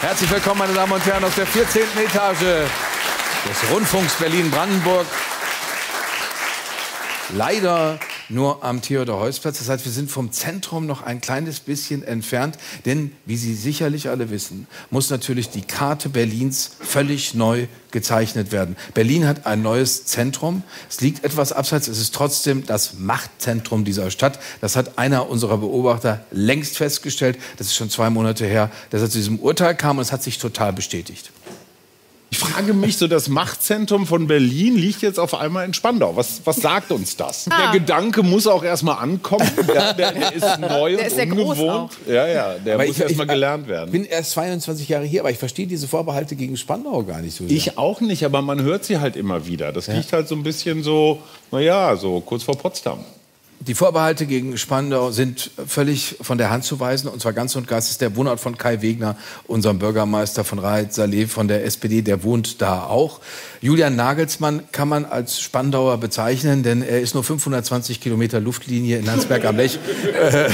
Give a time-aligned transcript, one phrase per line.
[0.00, 1.82] Herzlich willkommen, meine Damen und Herren, aus der 14.
[2.04, 5.06] Etage des Rundfunks Berlin-Brandenburg.
[7.30, 7.98] Leider
[8.30, 9.58] nur am Theodor-Heuss-Platz.
[9.58, 12.58] Das heißt, wir sind vom Zentrum noch ein kleines bisschen entfernt.
[12.84, 18.76] Denn, wie Sie sicherlich alle wissen, muss natürlich die Karte Berlins völlig neu gezeichnet werden.
[18.94, 20.62] Berlin hat ein neues Zentrum.
[20.88, 21.88] Es liegt etwas abseits.
[21.88, 24.38] Es ist trotzdem das Machtzentrum dieser Stadt.
[24.60, 27.38] Das hat einer unserer Beobachter längst festgestellt.
[27.56, 29.98] Das ist schon zwei Monate her, dass er zu diesem Urteil kam.
[29.98, 31.32] Und es hat sich total bestätigt.
[32.42, 36.16] Ich frage mich, so das Machtzentrum von Berlin liegt jetzt auf einmal in Spandau.
[36.16, 37.46] Was, was sagt uns das?
[37.50, 37.70] Ah.
[37.70, 39.48] Der Gedanke muss auch erstmal ankommen.
[39.70, 41.92] Der, der, der ist neu der und ist ungewohnt.
[42.06, 43.88] Ja, ja, der aber muss erstmal gelernt werden.
[43.88, 47.36] Ich bin erst 22 Jahre hier, aber ich verstehe diese Vorbehalte gegen Spandau gar nicht
[47.36, 47.56] so sehr.
[47.56, 49.72] Ich auch nicht, aber man hört sie halt immer wieder.
[49.72, 49.94] Das ja.
[49.94, 51.22] liegt halt so ein bisschen so,
[51.52, 53.04] naja, so kurz vor Potsdam.
[53.66, 57.08] Die Vorbehalte gegen Spandau sind völlig von der Hand zu weisen.
[57.08, 59.16] Und zwar ganz und gar ist der Wohnort von Kai Wegner,
[59.46, 63.20] unserem Bürgermeister von Raed Saleh von der SPD, der wohnt da auch.
[63.60, 69.04] Julian Nagelsmann kann man als Spandauer bezeichnen, denn er ist nur 520 Kilometer Luftlinie in
[69.04, 69.78] Landsberg am Lech,
[70.14, 70.48] äh,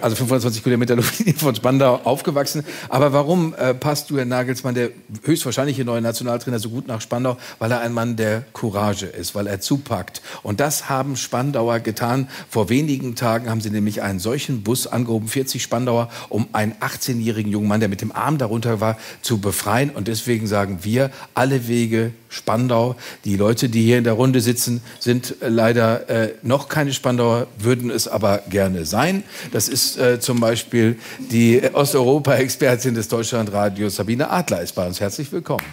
[0.00, 2.64] also 520 Kilometer Luftlinie von Spandau aufgewachsen.
[2.88, 4.90] Aber warum äh, passt Julian Nagelsmann, der
[5.24, 7.36] höchstwahrscheinliche neue Nationaltrainer, so gut nach Spandau?
[7.58, 10.22] Weil er ein Mann der Courage ist, weil er zupackt.
[10.44, 12.28] Und das haben Spandauer getan.
[12.48, 17.50] Vor wenigen Tagen haben sie nämlich einen solchen Bus angehoben, 40 Spandauer, um einen 18-jährigen
[17.50, 19.90] jungen Mann, der mit dem Arm darunter war, zu befreien.
[19.90, 22.96] Und deswegen sagen wir, alle Wege Spandau.
[23.24, 27.90] Die Leute, die hier in der Runde sitzen, sind leider äh, noch keine Spandauer, würden
[27.90, 29.24] es aber gerne sein.
[29.52, 35.00] Das ist äh, zum Beispiel die Osteuropa-Expertin des Deutschlandradios Sabine Adler ist bei uns.
[35.00, 35.64] Herzlich willkommen.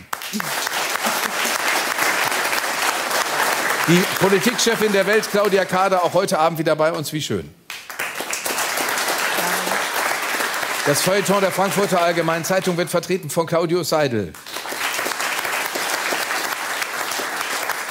[3.88, 7.12] Die Politikchefin der Welt, Claudia Kader, auch heute Abend wieder bei uns.
[7.12, 7.50] Wie schön.
[10.86, 14.32] Das Feuilleton der Frankfurter Allgemeinen Zeitung wird vertreten von Claudius Seidel.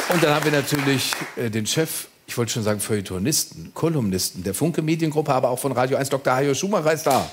[0.09, 4.55] Und dann haben wir natürlich äh, den Chef, ich wollte schon sagen Feuilletonisten, Kolumnisten der
[4.55, 6.35] Funke Mediengruppe, aber auch von Radio 1, Dr.
[6.35, 7.31] Hajo Schumacher ist da.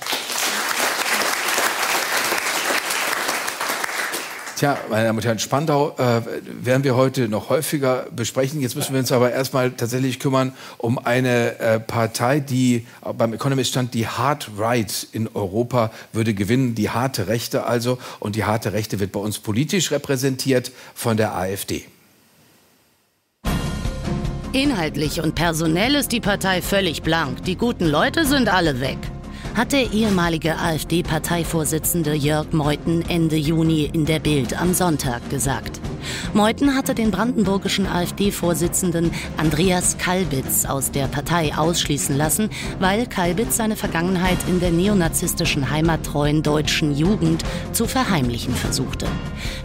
[4.59, 6.21] Tja, meine Damen und Herren, Spandau äh,
[6.65, 8.59] werden wir heute noch häufiger besprechen.
[8.59, 12.85] Jetzt müssen wir uns aber erstmal tatsächlich kümmern um eine äh, Partei, die
[13.17, 17.99] beim Economist stand, die Hard Right in Europa würde gewinnen, die harte Rechte also.
[18.19, 21.85] Und die harte Rechte wird bei uns politisch repräsentiert von der AfD.
[24.51, 27.45] Inhaltlich und personell ist die Partei völlig blank.
[27.45, 28.97] Die guten Leute sind alle weg
[29.59, 35.81] hat der ehemalige AfD-Parteivorsitzende Jörg Meuthen Ende Juni in der Bild am Sonntag gesagt.
[36.33, 42.49] Meuthen hatte den brandenburgischen AfD-Vorsitzenden Andreas Kalbitz aus der Partei ausschließen lassen,
[42.79, 47.43] weil Kalbitz seine Vergangenheit in der neonazistischen heimattreuen deutschen Jugend
[47.73, 49.07] zu verheimlichen versuchte.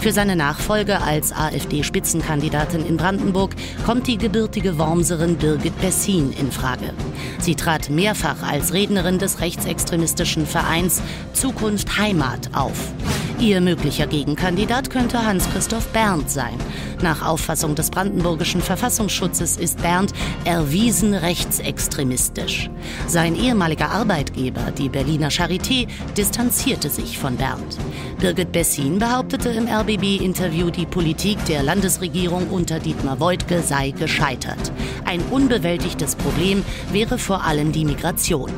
[0.00, 3.54] Für seine Nachfolge als AfD-Spitzenkandidatin in Brandenburg
[3.86, 6.92] kommt die gebürtige Wormserin Birgit Bessin in Frage.
[7.38, 9.40] Sie trat mehrfach als Rednerin des
[9.84, 11.02] rechtsextremistischen Vereins
[11.32, 12.92] Zukunft Heimat auf.
[13.38, 16.54] Ihr möglicher Gegenkandidat könnte Hans-Christoph Berndt sein.
[17.02, 20.12] Nach Auffassung des brandenburgischen Verfassungsschutzes ist Berndt
[20.44, 22.70] erwiesen rechtsextremistisch.
[23.08, 27.76] Sein ehemaliger Arbeitgeber, die Berliner Charité, distanzierte sich von Berndt.
[28.20, 34.72] Birgit Bessin behauptete im RBB-Interview, die Politik der Landesregierung unter Dietmar Woidke sei gescheitert.
[35.14, 38.50] Ein unbewältigtes Problem wäre vor allem die Migration.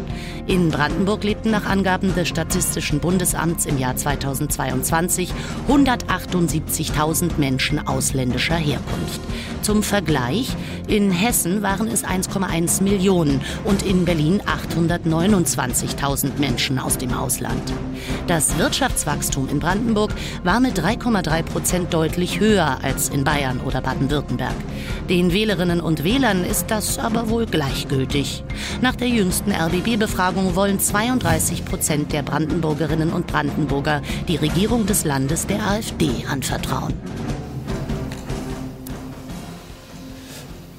[0.47, 5.35] In Brandenburg lebten nach Angaben des Statistischen Bundesamts im Jahr 2022
[5.69, 9.21] 178.000 Menschen ausländischer Herkunft.
[9.61, 10.49] Zum Vergleich,
[10.89, 17.71] in Hessen waren es 1,1 Millionen und in Berlin 829.000 Menschen aus dem Ausland.
[18.27, 20.13] Das Wirtschaftswachstum in Brandenburg
[20.45, 24.55] war mit 3,3 Prozent deutlich höher als in Bayern oder Baden-Württemberg.
[25.09, 28.45] Den Wählerinnen und Wählern ist das aber wohl gleichgültig.
[28.81, 35.47] Nach der jüngsten RBB-Befragung wollen 32 Prozent der Brandenburgerinnen und Brandenburger die Regierung des Landes
[35.47, 36.95] der AfD anvertrauen.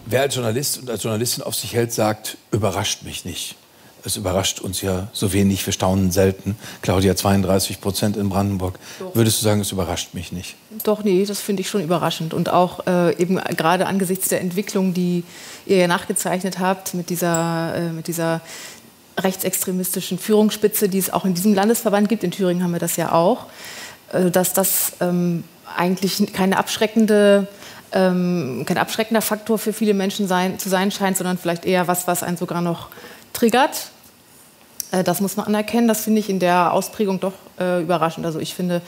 [0.10, 3.56] Wer als Journalist und als Journalistin auf sich hält, sagt, überrascht mich nicht.
[4.04, 6.58] Es überrascht uns ja so wenig, wir staunen selten.
[6.82, 8.80] Claudia, 32 Prozent in Brandenburg.
[9.00, 9.16] Doch.
[9.16, 10.56] Würdest du sagen, es überrascht mich nicht?
[10.84, 12.34] Doch, nee, das finde ich schon überraschend.
[12.34, 15.24] Und auch äh, eben gerade angesichts der Entwicklung, die
[15.66, 18.42] ihr ja nachgezeichnet habt, mit dieser, äh, mit dieser
[19.20, 23.12] rechtsextremistischen Führungsspitze, die es auch in diesem Landesverband gibt, in Thüringen haben wir das ja
[23.12, 23.48] auch,
[24.14, 25.44] äh, dass das ähm,
[25.76, 27.48] eigentlich keine abschreckende
[27.92, 32.08] ähm, kein abschreckender Faktor für viele Menschen sein, zu sein scheint, sondern vielleicht eher was,
[32.08, 32.90] was einen sogar noch
[33.38, 33.92] triggert.
[34.92, 35.88] Äh, das muss man anerkennen.
[35.88, 38.26] Das finde ich in der Ausprägung doch äh, überraschend.
[38.26, 38.82] Also ich finde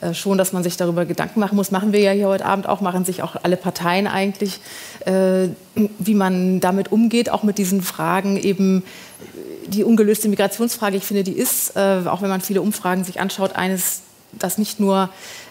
[0.00, 1.70] äh, schon, dass man sich darüber Gedanken machen muss.
[1.70, 4.60] Machen wir ja hier heute Abend auch, machen sich auch alle Parteien eigentlich,
[5.04, 8.84] äh, wie man damit umgeht, auch mit diesen Fragen eben
[9.66, 10.96] die ungelöste Migrationsfrage.
[10.96, 14.02] Ich finde, die ist, äh, auch wenn man viele Umfragen sich anschaut, eines,
[14.32, 15.10] das nicht nur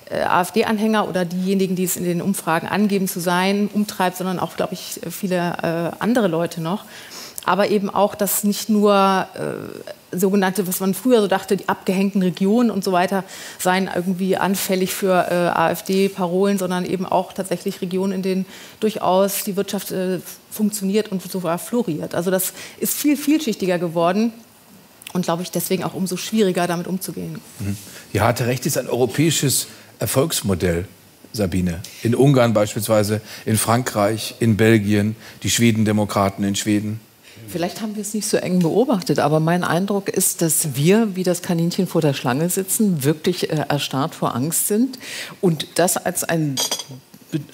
[0.09, 4.55] äh, AfD-Anhänger oder diejenigen, die es in den Umfragen angeben zu sein, umtreibt, sondern auch,
[4.55, 6.85] glaube ich, viele äh, andere Leute noch
[7.47, 12.21] aber eben auch, dass nicht nur äh, sogenannte, was man früher so dachte, die abgehängten
[12.21, 13.23] Regionen und so weiter
[13.57, 18.45] seien irgendwie anfällig für äh, AfD-Parolen, sondern eben auch tatsächlich Regionen, in denen
[18.79, 20.19] durchaus die Wirtschaft äh,
[20.51, 22.15] funktioniert und sogar floriert.
[22.15, 24.33] Also das ist viel vielschichtiger geworden
[25.13, 27.39] und glaube ich deswegen auch umso schwieriger damit umzugehen.
[27.59, 27.77] Mhm.
[28.11, 29.67] Ja, hatte recht ist ein europäisches
[29.99, 30.85] Erfolgsmodell.
[31.33, 31.81] Sabine.
[32.01, 36.99] In Ungarn beispielsweise, in Frankreich, in Belgien, die Schwedendemokraten in Schweden.
[37.47, 41.23] Vielleicht haben wir es nicht so eng beobachtet, aber mein Eindruck ist, dass wir, wie
[41.23, 44.99] das Kaninchen vor der Schlange sitzen, wirklich äh, erstarrt vor Angst sind
[45.41, 46.55] und das als ein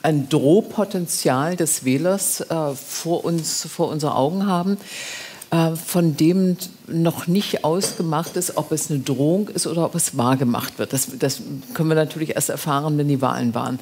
[0.04, 4.78] ein Drohpotenzial des Wählers äh, vor uns, vor unsere Augen haben,
[5.52, 6.58] äh, von dem
[6.88, 10.94] noch nicht ausgemacht ist, ob es eine Drohung ist oder ob es wahrgemacht wird.
[10.94, 11.42] Das, das
[11.74, 13.80] können wir natürlich erst erfahren, wenn die Wahlen waren.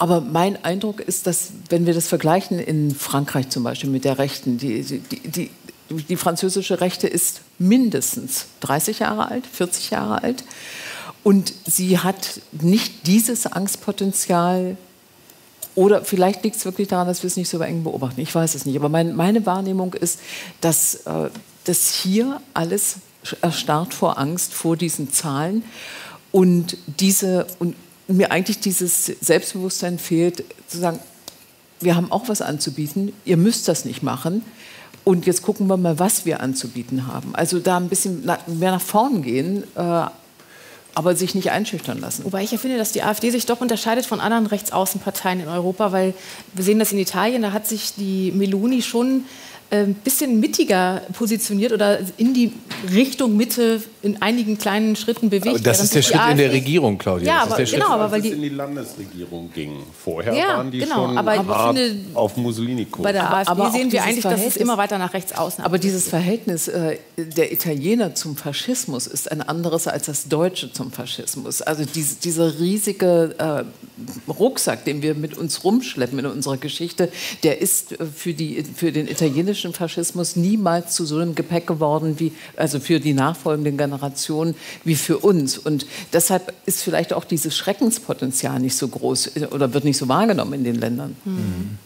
[0.00, 4.16] Aber mein Eindruck ist, dass, wenn wir das vergleichen in Frankreich zum Beispiel mit der
[4.16, 5.50] Rechten, die, die, die,
[5.90, 10.42] die französische Rechte ist mindestens 30 Jahre alt, 40 Jahre alt.
[11.22, 14.78] Und sie hat nicht dieses Angstpotenzial
[15.74, 18.22] oder vielleicht liegt es wirklich daran, dass wir es nicht so eng beobachten.
[18.22, 18.76] Ich weiß es nicht.
[18.76, 20.18] Aber mein, meine Wahrnehmung ist,
[20.62, 21.28] dass, äh,
[21.64, 22.96] dass hier alles
[23.42, 25.62] erstarrt vor Angst vor diesen Zahlen
[26.32, 27.76] und diese und
[28.10, 31.00] mir eigentlich dieses Selbstbewusstsein fehlt, zu sagen,
[31.80, 34.44] wir haben auch was anzubieten, ihr müsst das nicht machen.
[35.02, 37.34] Und jetzt gucken wir mal, was wir anzubieten haben.
[37.34, 40.04] Also da ein bisschen mehr nach vorn gehen, äh,
[40.94, 42.24] aber sich nicht einschüchtern lassen.
[42.24, 45.92] Wobei ich ja finde, dass die AfD sich doch unterscheidet von anderen Rechtsaußenparteien in Europa,
[45.92, 46.14] weil
[46.52, 49.24] wir sehen das in Italien, da hat sich die Meloni schon
[49.70, 52.52] ein bisschen mittiger positioniert oder in die
[52.92, 55.48] Richtung Mitte in einigen kleinen Schritten bewegt.
[55.48, 57.26] Aber das ist der Schritt AfD in der Regierung, Claudia.
[57.28, 59.82] Ja, aber, genau, aber weil die in die Landesregierung ging.
[60.02, 63.04] Vorher ja, waren die genau, schon aber hart finde, auf Mussolini-Kurs.
[63.04, 65.62] Bei der aber, AfD aber sehen wir eigentlich, dass es immer weiter nach rechts außen
[65.64, 70.90] Aber dieses Verhältnis äh, der Italiener zum Faschismus ist ein anderes als das Deutsche zum
[70.90, 71.62] Faschismus.
[71.62, 73.64] Also diese, dieser riesige äh,
[74.28, 77.10] Rucksack, den wir mit uns rumschleppen in unserer Geschichte,
[77.42, 82.16] der ist äh, für, die, für den italienischen Faschismus niemals zu so einem Gepäck geworden
[82.18, 84.54] wie also für die nachfolgenden Generationen
[84.84, 89.84] wie für uns und deshalb ist vielleicht auch dieses Schreckenspotenzial nicht so groß oder wird
[89.84, 91.16] nicht so wahrgenommen in den Ländern.
[91.24, 91.78] Mhm.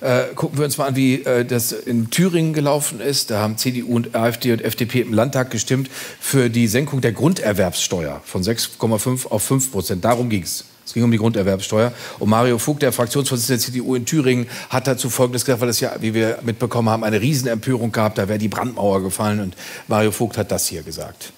[0.00, 3.30] Äh, gucken wir uns mal an, wie äh, das in Thüringen gelaufen ist.
[3.30, 5.88] Da haben CDU und AfD und FDP im Landtag gestimmt
[6.20, 10.04] für die Senkung der Grunderwerbssteuer von 6,5 auf 5 Prozent.
[10.04, 10.64] Darum ging es.
[10.92, 11.90] Es ging um die Grunderwerbsteuer.
[12.18, 15.80] Und Mario Vogt, der Fraktionsvorsitzende der CDU in Thüringen, hat dazu Folgendes gesagt, weil es
[15.80, 18.14] ja, wie wir mitbekommen haben, eine Riesenempörung gab.
[18.14, 19.40] Da wäre die Brandmauer gefallen.
[19.40, 19.56] Und
[19.88, 21.32] Mario Vogt hat das hier gesagt.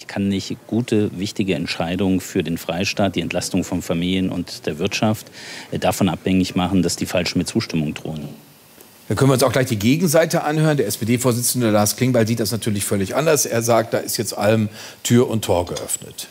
[0.00, 4.78] Ich kann nicht gute, wichtige Entscheidungen für den Freistaat, die Entlastung von Familien und der
[4.78, 5.26] Wirtschaft,
[5.70, 8.30] äh, davon abhängig machen, dass die Falschen mit Zustimmung drohen.
[9.08, 10.78] Dann können wir uns auch gleich die Gegenseite anhören.
[10.78, 13.44] Der SPD-Vorsitzende Lars Klingbeil sieht das natürlich völlig anders.
[13.44, 14.70] Er sagt, da ist jetzt allem
[15.02, 16.28] Tür und Tor geöffnet.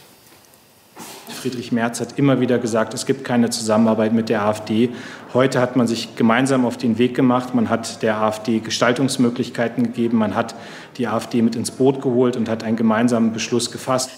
[1.32, 4.90] Friedrich Merz hat immer wieder gesagt, es gibt keine Zusammenarbeit mit der AfD.
[5.34, 7.56] Heute hat man sich gemeinsam auf den Weg gemacht.
[7.56, 10.18] Man hat der AfD Gestaltungsmöglichkeiten gegeben.
[10.18, 10.56] Man hat
[10.98, 14.12] die AfD mit ins Boot geholt und hat einen gemeinsamen Beschluss gefasst.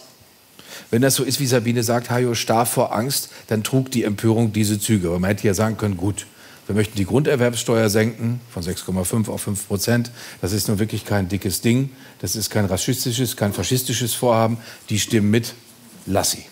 [0.91, 4.53] Wenn das so ist, wie Sabine sagt, Hajo starr vor Angst, dann trug die Empörung
[4.53, 5.07] diese Züge.
[5.07, 6.25] Aber man hätte ja sagen können, gut,
[6.67, 10.11] wir möchten die Grunderwerbssteuer senken von 6,5 auf 5 Prozent.
[10.41, 11.89] Das ist nun wirklich kein dickes Ding.
[12.19, 14.57] Das ist kein rassistisches, kein faschistisches Vorhaben.
[14.89, 15.55] Die stimmen mit.
[16.05, 16.45] Lass sie.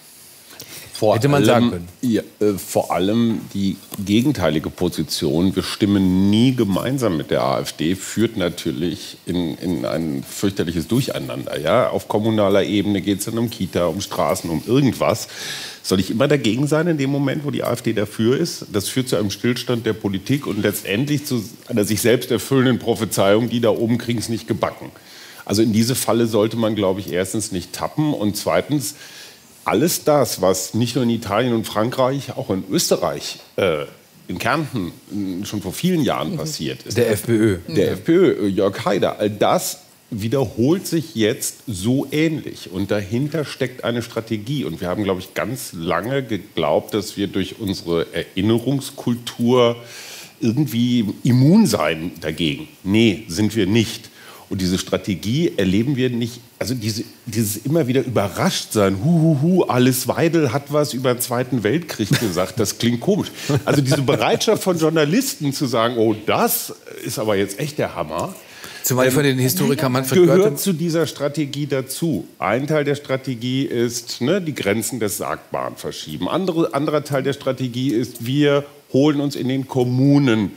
[1.01, 1.87] Vor Hätte man allem, sagen können.
[2.01, 8.37] Ja, äh, vor allem die gegenteilige Position, wir stimmen nie gemeinsam mit der AfD, führt
[8.37, 11.59] natürlich in, in ein fürchterliches Durcheinander.
[11.59, 11.89] Ja?
[11.89, 15.27] Auf kommunaler Ebene geht es dann um Kita, um Straßen, um irgendwas.
[15.81, 18.67] Soll ich immer dagegen sein in dem Moment, wo die AfD dafür ist?
[18.71, 23.49] Das führt zu einem Stillstand der Politik und letztendlich zu einer sich selbst erfüllenden Prophezeiung,
[23.49, 24.91] die da oben kriegen es nicht gebacken.
[25.45, 28.93] Also in diese Falle sollte man, glaube ich, erstens nicht tappen und zweitens
[29.65, 33.85] alles das, was nicht nur in Italien und Frankreich, auch in Österreich, äh,
[34.27, 34.91] in Kärnten
[35.43, 36.37] schon vor vielen Jahren mhm.
[36.37, 36.97] passiert ist.
[36.97, 37.59] Der FPÖ.
[37.67, 37.93] Der mhm.
[37.93, 39.79] FPÖ, Jörg Haider, all das
[40.11, 42.69] wiederholt sich jetzt so ähnlich.
[42.71, 44.65] Und dahinter steckt eine Strategie.
[44.65, 49.77] Und wir haben, glaube ich, ganz lange geglaubt, dass wir durch unsere Erinnerungskultur
[50.41, 52.67] irgendwie immun sein dagegen.
[52.83, 54.10] Nee, sind wir nicht.
[54.51, 59.41] Und diese Strategie erleben wir nicht, also diese, dieses immer wieder überrascht sein, hu, hu,
[59.41, 63.29] hu, Alice Weidel hat was über den Zweiten Weltkrieg gesagt, das klingt komisch.
[63.63, 66.73] Also diese Bereitschaft von Journalisten zu sagen, oh, das
[67.05, 68.35] ist aber jetzt echt der Hammer.
[68.83, 72.27] Zumal ähm, von den Historikern Manfred gehört Goethe zu dieser Strategie dazu.
[72.37, 76.27] Ein Teil der Strategie ist ne, die Grenzen des Sagbaren verschieben.
[76.27, 80.51] Andere, anderer Teil der Strategie ist, wir holen uns in den Kommunen,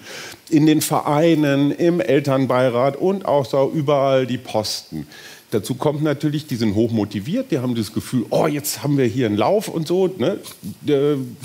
[0.49, 5.07] in den Vereinen, im Elternbeirat und auch so überall die Posten.
[5.51, 9.27] Dazu kommt natürlich, die sind hochmotiviert, die haben das Gefühl, oh, jetzt haben wir hier
[9.27, 10.09] einen Lauf und so.
[10.09, 10.39] Ne?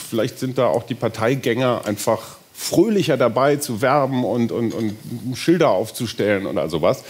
[0.09, 4.97] Vielleicht sind da auch die Parteigänger einfach fröhlicher dabei zu werben und, und, und
[5.35, 7.03] Schilder aufzustellen all sowas.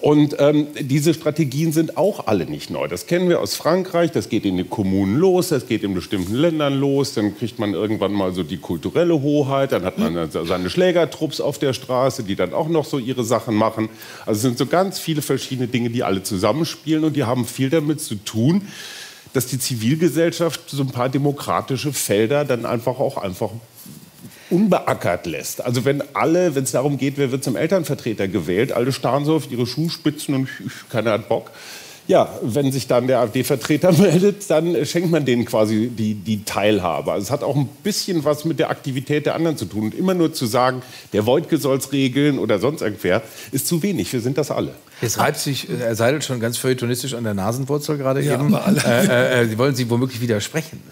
[0.00, 2.88] Und ähm, diese Strategien sind auch alle nicht neu.
[2.88, 6.34] Das kennen wir aus Frankreich, das geht in den Kommunen los, das geht in bestimmten
[6.34, 10.70] Ländern los, dann kriegt man irgendwann mal so die kulturelle Hoheit, dann hat man seine
[10.70, 13.90] Schlägertrupps auf der Straße, die dann auch noch so ihre Sachen machen.
[14.24, 17.68] Also es sind so ganz viele verschiedene Dinge, die alle zusammenspielen und die haben viel
[17.68, 18.62] damit zu tun,
[19.34, 23.50] dass die Zivilgesellschaft so ein paar demokratische Felder dann einfach auch einfach
[24.50, 25.64] unbeackert lässt.
[25.64, 29.36] Also wenn alle, wenn es darum geht, wer wird zum Elternvertreter gewählt, alle starren so
[29.36, 30.48] auf ihre Schuhspitzen und
[30.90, 31.50] keiner hat Bock.
[32.10, 37.12] Ja, wenn sich dann der AfD-Vertreter meldet, dann schenkt man denen quasi die, die Teilhabe.
[37.12, 39.84] Also es hat auch ein bisschen was mit der Aktivität der anderen zu tun.
[39.84, 43.82] Und immer nur zu sagen, der Wojtke soll es regeln oder sonst irgendwer, ist zu
[43.84, 44.12] wenig.
[44.12, 44.74] Wir sind das alle.
[45.00, 48.52] Jetzt reibt sich Herr Seidel schon ganz feuilletonistisch an der Nasenwurzel gerade ja, eben.
[48.54, 50.82] Äh, äh, wollen Sie womöglich widersprechen?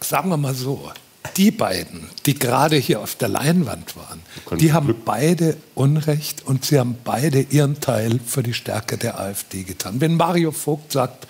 [0.00, 0.90] Sagen wir mal so
[1.36, 4.20] die beiden, die gerade hier auf der Leinwand waren,
[4.58, 9.62] die haben beide Unrecht und sie haben beide ihren Teil für die Stärke der AfD
[9.62, 10.00] getan.
[10.00, 11.26] Wenn Mario Vogt sagt,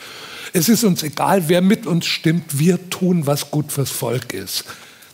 [0.52, 4.64] es ist uns egal, wer mit uns stimmt, wir tun, was gut fürs Volk ist.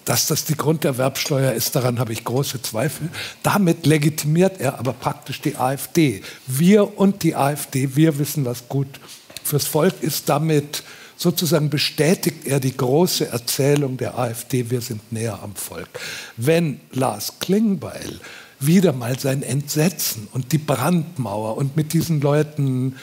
[0.05, 3.09] Dass das die Grunderwerbsteuer ist, daran habe ich große Zweifel.
[3.43, 6.23] Damit legitimiert er aber praktisch die AfD.
[6.47, 9.01] Wir und die AfD, wir wissen, was gut
[9.43, 10.29] fürs Volk ist.
[10.29, 10.83] Damit
[11.17, 15.89] sozusagen bestätigt er die große Erzählung der AfD, wir sind näher am Volk.
[16.37, 18.21] Wenn Lars Klingbeil
[18.61, 22.97] wieder mal sein Entsetzen und die Brandmauer und mit diesen Leuten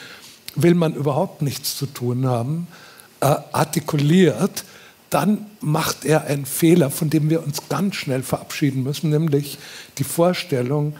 [0.54, 2.66] will man überhaupt nichts zu tun haben,
[3.20, 4.64] äh, artikuliert,
[5.10, 9.58] dann macht er einen Fehler, von dem wir uns ganz schnell verabschieden müssen, nämlich
[9.98, 10.96] die Vorstellung,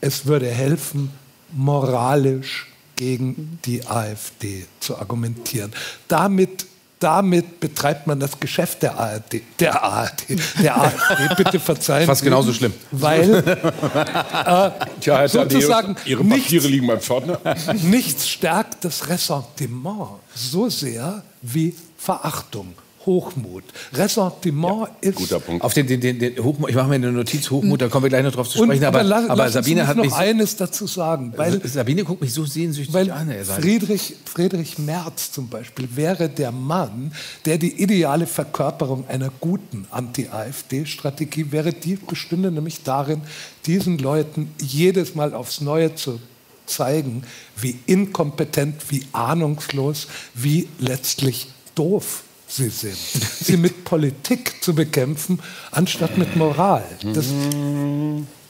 [0.00, 1.10] es würde helfen,
[1.52, 2.69] moralisch
[3.00, 5.72] gegen die AfD zu argumentieren.
[6.06, 6.66] Damit
[6.98, 10.22] damit betreibt man das Geschäft der ARD, der ARD,
[10.62, 12.74] der AfD, bitte verzeihen Fast genauso schlimm.
[12.90, 13.36] Weil
[14.46, 17.40] äh, Tja, sozusagen Ihre Papiere nichts, liegen beim Pförtner.
[17.84, 22.74] Nichts stärkt das Ressentiment so sehr wie Verachtung.
[23.10, 23.64] Hochmut.
[23.92, 25.16] Ressentiment ja, ist.
[25.16, 25.64] Guter Punkt.
[25.64, 28.08] Auf den, den, den, den Hochmut, ich mache mir eine Notiz Hochmut, da kommen wir
[28.08, 28.84] gleich noch drauf zu sprechen.
[28.84, 31.32] aber, lass, aber lass Sabine hat noch mich eines dazu sagen.
[31.34, 33.34] Weil, Sabine guckt mich so sehnsüchtig weil an.
[33.60, 37.12] Friedrich, Friedrich Merz zum Beispiel wäre der Mann,
[37.46, 43.22] der die ideale Verkörperung einer guten Anti-AfD-Strategie wäre, die bestünde nämlich darin,
[43.66, 46.20] diesen Leuten jedes Mal aufs Neue zu
[46.66, 47.24] zeigen,
[47.56, 52.96] wie inkompetent, wie ahnungslos, wie letztlich doof sie sind.
[52.96, 55.40] sie mit Politik zu bekämpfen,
[55.70, 56.84] anstatt mit Moral.
[57.14, 57.26] Das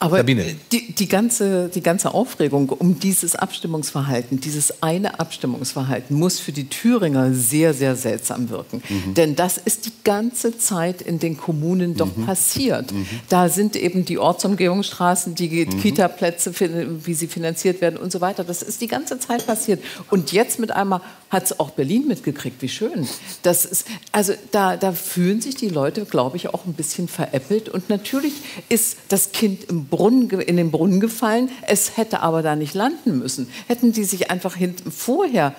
[0.02, 6.52] aber die, die, ganze, die ganze Aufregung um dieses Abstimmungsverhalten, dieses eine Abstimmungsverhalten, muss für
[6.52, 8.82] die Thüringer sehr, sehr seltsam wirken.
[8.88, 9.12] Mhm.
[9.12, 12.24] Denn das ist die ganze Zeit in den Kommunen doch mhm.
[12.24, 12.92] passiert.
[12.92, 13.06] Mhm.
[13.28, 15.78] Da sind eben die Ortsumgehungsstraßen, die mhm.
[15.78, 16.54] Kita-Plätze,
[17.04, 18.42] wie sie finanziert werden und so weiter.
[18.42, 19.84] Das ist die ganze Zeit passiert.
[20.08, 22.60] Und jetzt mit einmal hat es auch Berlin mitgekriegt.
[22.60, 23.08] Wie schön.
[23.42, 27.68] Das ist, also da, da fühlen sich die Leute, glaube ich, auch ein bisschen veräppelt.
[27.68, 28.34] Und natürlich
[28.68, 31.48] ist das Kind im Brunnen, in den Brunnen gefallen.
[31.66, 33.48] Es hätte aber da nicht landen müssen.
[33.68, 34.56] Hätten die sich einfach
[34.90, 35.54] vorher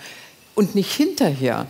[0.56, 1.68] und nicht hinterher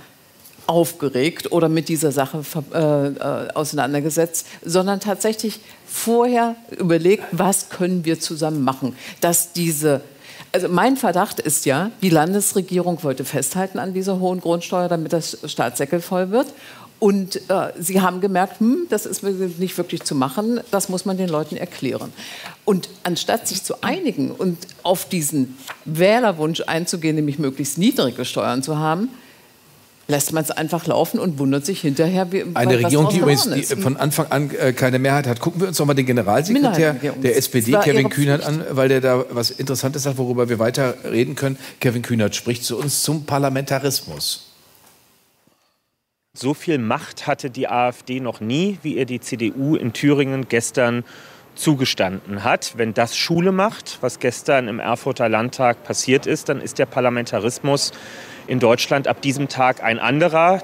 [0.66, 2.44] aufgeregt oder mit dieser Sache
[2.74, 10.02] äh, äh, auseinandergesetzt, sondern tatsächlich vorher überlegt, was können wir zusammen machen, dass diese
[10.52, 15.38] also mein Verdacht ist ja, die Landesregierung wollte festhalten an dieser hohen Grundsteuer, damit das
[15.46, 16.48] Staatssäckel voll wird.
[17.00, 21.18] Und äh, sie haben gemerkt, hm, das ist nicht wirklich zu machen, das muss man
[21.18, 22.14] den Leuten erklären.
[22.64, 28.78] Und anstatt sich zu einigen und auf diesen Wählerwunsch einzugehen, nämlich möglichst niedrige Steuern zu
[28.78, 29.10] haben,
[30.12, 33.64] lässt man es einfach laufen und wundert sich hinterher, wie Eine Regierung, die übrigens die
[33.64, 35.40] von Anfang an äh, keine Mehrheit hat.
[35.40, 39.50] Gucken wir uns nochmal den Generalsekretär der SPD, Kevin Kühnert, an, weil der da was
[39.50, 41.58] Interessantes sagt, worüber wir weiter reden können.
[41.80, 44.52] Kevin Kühnert spricht zu uns zum Parlamentarismus.
[46.34, 51.04] So viel Macht hatte die AfD noch nie, wie ihr die CDU in Thüringen gestern
[51.56, 52.74] zugestanden hat.
[52.78, 57.92] Wenn das Schule macht, was gestern im Erfurter Landtag passiert ist, dann ist der Parlamentarismus
[58.48, 60.62] in Deutschland ab diesem Tag ein anderer.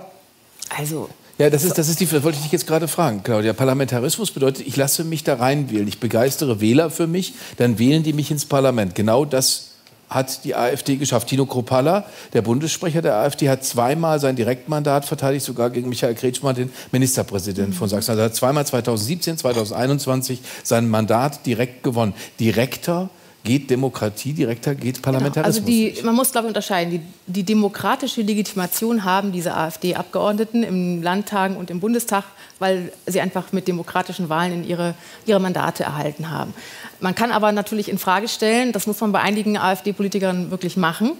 [0.77, 3.53] Also ja, das ist, das ist die, das wollte ich dich jetzt gerade fragen, Claudia.
[3.53, 5.87] Parlamentarismus bedeutet, ich lasse mich da reinwählen.
[5.87, 8.95] Ich begeistere Wähler für mich, dann wählen die mich ins Parlament.
[8.95, 9.76] Genau das
[10.09, 11.27] hat die AfD geschafft.
[11.27, 16.55] Tino Kropalla, der Bundessprecher der AfD, hat zweimal sein Direktmandat verteidigt, sogar gegen Michael Kretschmann,
[16.55, 18.11] den Ministerpräsidenten von Sachsen.
[18.11, 22.13] Also er hat zweimal 2017, 2021 sein Mandat direkt gewonnen.
[22.39, 23.09] Direkter
[23.47, 25.65] geht Demokratie direkter, geht Parlamentarismus.
[25.65, 25.87] Genau.
[25.87, 26.91] Also die, man muss, glaube ich, unterscheiden.
[26.91, 27.01] Die,
[27.31, 32.25] die demokratische Legitimation haben diese AfD-Abgeordneten im Landtag und im Bundestag,
[32.59, 36.53] weil sie einfach mit demokratischen Wahlen in ihre, ihre Mandate erhalten haben.
[36.99, 41.13] Man kann aber natürlich in Frage stellen, das muss man bei einigen AfD-Politikern wirklich machen,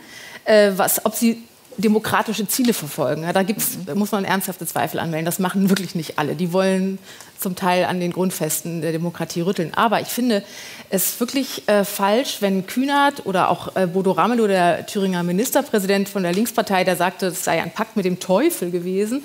[0.43, 1.43] äh, was, ob sie
[1.77, 3.23] demokratische Ziele verfolgen.
[3.23, 5.25] Ja, da gibt's, muss man ernsthafte Zweifel anmelden.
[5.25, 6.35] Das machen wirklich nicht alle.
[6.35, 6.97] Die wollen
[7.39, 9.73] zum Teil an den Grundfesten der Demokratie rütteln.
[9.75, 10.43] Aber ich finde
[10.89, 16.23] es wirklich äh, falsch, wenn Kühnert oder auch äh, Bodo Ramelow, der Thüringer Ministerpräsident von
[16.23, 19.23] der Linkspartei, der sagte, es sei ein Pakt mit dem Teufel gewesen,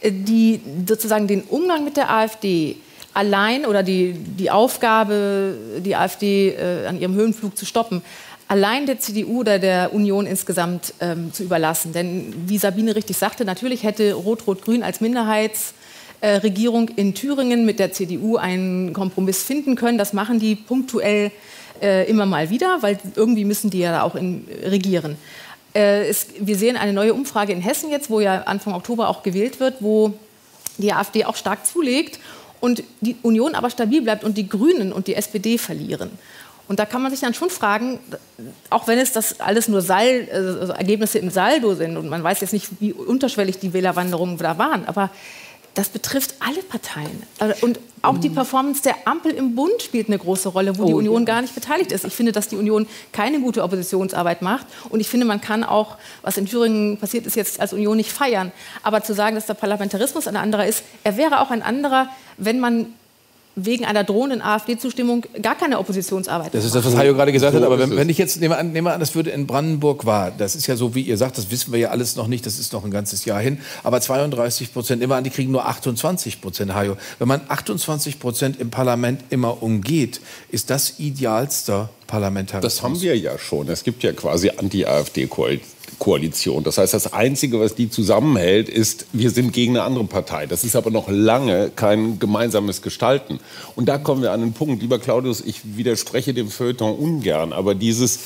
[0.00, 2.76] äh, die sozusagen den Umgang mit der AfD
[3.12, 8.02] allein oder die, die Aufgabe, die AfD äh, an ihrem Höhenflug zu stoppen,
[8.46, 11.92] allein der CDU oder der Union insgesamt ähm, zu überlassen.
[11.92, 15.79] Denn wie Sabine richtig sagte, natürlich hätte Rot-Rot-Grün als Minderheitsregierung
[16.20, 16.40] äh,
[16.96, 19.98] in Thüringen mit der CDU einen Kompromiss finden können.
[19.98, 21.30] Das machen die punktuell
[21.80, 25.16] äh, immer mal wieder, weil irgendwie müssen die ja auch in, regieren.
[25.74, 29.22] Äh, es, wir sehen eine neue Umfrage in Hessen jetzt, wo ja Anfang Oktober auch
[29.22, 30.12] gewählt wird, wo
[30.78, 32.18] die AfD auch stark zulegt
[32.60, 36.10] und die Union aber stabil bleibt und die Grünen und die SPD verlieren.
[36.68, 37.98] Und da kann man sich dann schon fragen,
[38.68, 42.40] auch wenn es das alles nur Sal also Ergebnisse im Saldo sind und man weiß
[42.42, 45.10] jetzt nicht, wie unterschwellig die Wählerwanderungen da waren, aber
[45.80, 47.22] das betrifft alle Parteien.
[47.62, 50.92] Und auch die Performance der Ampel im Bund spielt eine große Rolle, wo oh, die
[50.92, 51.24] Union ja.
[51.24, 52.04] gar nicht beteiligt ist.
[52.04, 54.66] Ich finde, dass die Union keine gute Oppositionsarbeit macht.
[54.90, 58.12] Und ich finde, man kann auch, was in Thüringen passiert ist, jetzt als Union nicht
[58.12, 58.52] feiern.
[58.82, 62.60] Aber zu sagen, dass der Parlamentarismus ein anderer ist, er wäre auch ein anderer, wenn
[62.60, 62.92] man
[63.56, 66.54] wegen einer drohenden AfD-Zustimmung gar keine Oppositionsarbeit.
[66.54, 67.66] Das ist das, was Hajo gerade gesagt so hat.
[67.66, 70.32] Aber wenn, wenn, ich jetzt nehme an, nehme an, das würde in Brandenburg wahr.
[70.36, 72.46] Das ist ja so, wie ihr sagt, das wissen wir ja alles noch nicht.
[72.46, 73.58] Das ist noch ein ganzes Jahr hin.
[73.82, 76.96] Aber 32 Prozent, immer an, die kriegen nur 28 Prozent, Hajo.
[77.18, 82.74] Wenn man 28 Prozent im Parlament immer umgeht, ist das idealster Parlamentarismus.
[82.74, 83.68] Das haben wir ja schon.
[83.68, 85.79] Es gibt ja quasi Anti-AfD-Koalition.
[85.98, 86.64] Koalition.
[86.64, 90.46] Das heißt, das Einzige, was die zusammenhält, ist, wir sind gegen eine andere Partei.
[90.46, 93.40] Das ist aber noch lange kein gemeinsames Gestalten.
[93.76, 94.82] Und da kommen wir an den Punkt.
[94.82, 98.20] Lieber Claudius, ich widerspreche dem Feuilleton ungern, aber dieses,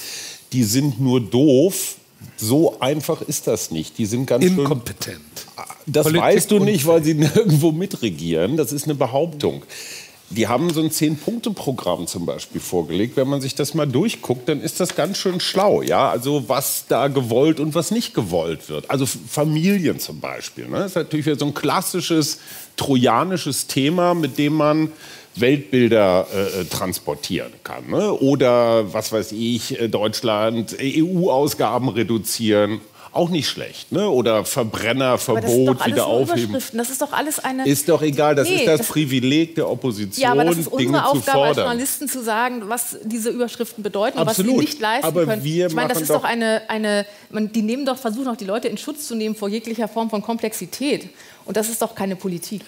[0.53, 1.97] die sind nur doof,
[2.37, 3.99] so einfach ist das nicht.
[3.99, 5.17] Die sind ganz inkompetent.
[5.17, 8.57] Schön, das Politik weißt du nicht, weil sie nirgendwo mitregieren.
[8.57, 9.63] Das ist eine Behauptung.
[10.31, 13.17] Die haben so ein Zehn-Punkte-Programm zum Beispiel vorgelegt.
[13.17, 15.83] Wenn man sich das mal durchguckt, dann ist das ganz schön schlau.
[15.83, 16.11] Ja?
[16.11, 18.91] Also was da gewollt und was nicht gewollt wird.
[18.91, 20.67] Also Familien zum Beispiel.
[20.67, 20.79] Ne?
[20.79, 22.39] Das ist natürlich so ein klassisches
[22.77, 24.91] trojanisches Thema, mit dem man
[25.37, 27.89] Weltbilder äh, äh transportieren kann.
[27.89, 28.13] Ne?
[28.13, 32.81] Oder, was weiß ich, äh, Deutschland, EU-Ausgaben reduzieren
[33.15, 33.93] auch nicht schlecht.
[33.93, 34.09] Ne?
[34.09, 36.57] Oder Verbrennerverbot wieder aufheben.
[36.73, 37.67] Das ist doch alles eine.
[37.67, 40.67] Ist doch egal, das nee, ist das, das, Privileg der Opposition, ja, aber das ist
[40.67, 44.81] unsere Dinge Aufgabe als Journalisten zu sagen, was diese Überschriften bedeuten und was sie nicht
[44.81, 45.45] leisten aber können.
[45.45, 48.45] Wir ich meine, das ist doch eine, eine man, die nehmen doch, versuchen auch die
[48.45, 51.09] Leute in Schutz zu nehmen vor jeglicher Form von Komplexität.
[51.45, 52.63] Und das ist doch keine Politik.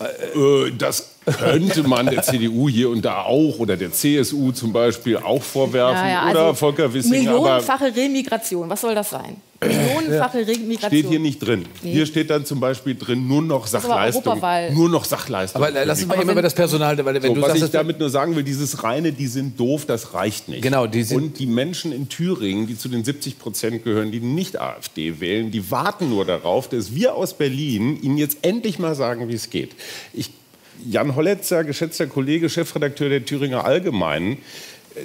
[0.00, 5.16] Äh, das könnte man der CDU hier und da auch oder der CSU zum Beispiel
[5.16, 5.96] auch vorwerfen.
[5.96, 7.10] Ja, ja, also oder Volker Wissing.
[7.10, 9.36] Millionenfache Remigration, was soll das sein?
[9.62, 10.88] Millionenfache Remigration.
[10.88, 11.66] Steht hier nicht drin.
[11.82, 11.92] Nee.
[11.92, 14.40] Hier steht dann zum Beispiel drin nur noch Sachleistung.
[14.72, 15.62] Nur noch Sachleistung.
[15.62, 16.96] Aber lass uns mal eben über das Personal.
[17.04, 19.60] Weil, wenn so, du was sagst, ich damit nur sagen will, dieses reine, die sind
[19.60, 20.62] doof, das reicht nicht.
[20.62, 24.20] Genau, die sind und die Menschen in Thüringen, die zu den 70 Prozent gehören, die
[24.20, 28.94] nicht AfD wählen, die warten nur darauf, dass wir aus Berlin ihnen jetzt endlich mal
[28.94, 29.72] sagen, wie es geht.
[30.14, 30.30] Ich
[30.88, 34.38] Jan Holletzer, geschätzter Kollege, Chefredakteur der Thüringer Allgemeinen,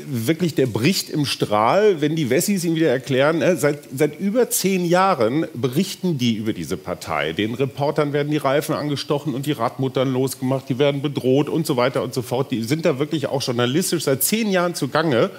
[0.08, 4.50] wirklich, der bricht im Strahl, wenn die Wessis ihm wieder erklären, äh, seit, seit über
[4.50, 7.34] zehn Jahren berichten die über diese Partei.
[7.34, 11.78] Den Reportern werden die Reifen angestochen und die Radmuttern losgemacht, die werden bedroht und so
[11.78, 12.52] weiter und so fort.
[12.52, 15.30] Die sind da wirklich auch journalistisch seit zehn Jahren zugange.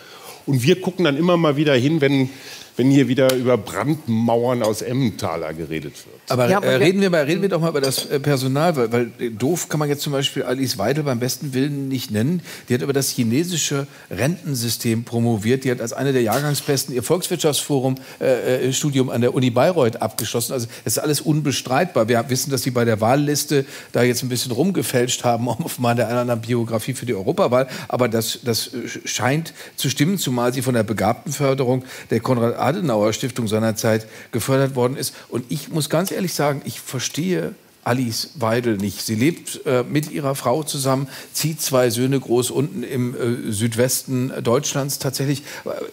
[0.46, 2.30] Und wir gucken dann immer mal wieder hin, wenn
[2.76, 6.16] wenn hier wieder über Brandmauern aus Emmentaler geredet wird.
[6.28, 8.76] Aber, ja, aber äh, reden, wir mal, reden wir doch mal über das äh, Personal,
[8.76, 12.10] weil, weil, äh, doof kann man jetzt zum Beispiel Alice Weidel beim besten Willen nicht
[12.10, 12.42] nennen.
[12.68, 15.64] Die hat über das chinesische Rentensystem promoviert.
[15.64, 20.52] Die hat als eine der Jahrgangsbesten ihr Volkswirtschaftsforum-Studium äh, an der Uni Bayreuth abgeschlossen.
[20.52, 22.08] Also es ist alles unbestreitbar.
[22.08, 25.94] Wir wissen, dass sie bei der Wahlliste da jetzt ein bisschen rumgefälscht haben, auf mal
[25.94, 27.68] der anderen Biografie für die Europawahl.
[27.88, 28.70] Aber das, das
[29.04, 32.20] scheint zu stimmen, zumal sie von der Begabtenförderung der
[32.66, 35.14] Konrad-Adenauer-Stiftung seinerzeit gefördert worden ist.
[35.28, 39.02] Und ich muss ganz ehrlich sagen, ich verstehe Alice Weidel nicht.
[39.02, 44.32] Sie lebt äh, mit ihrer Frau zusammen, zieht zwei Söhne groß unten im äh, Südwesten
[44.42, 45.44] Deutschlands tatsächlich.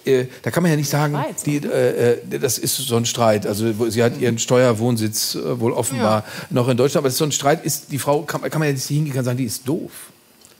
[0.04, 3.06] Äh, da kann man ja nicht sagen, Schweiz, die, äh, äh, das ist so ein
[3.06, 3.46] Streit.
[3.46, 6.48] Also sie hat ihren Steuerwohnsitz äh, wohl offenbar ja.
[6.50, 7.04] noch in Deutschland.
[7.04, 9.16] Aber das ist so ein Streit ist, die Frau kann, kann man ja nicht hingehen
[9.16, 9.92] und sagen, die ist doof.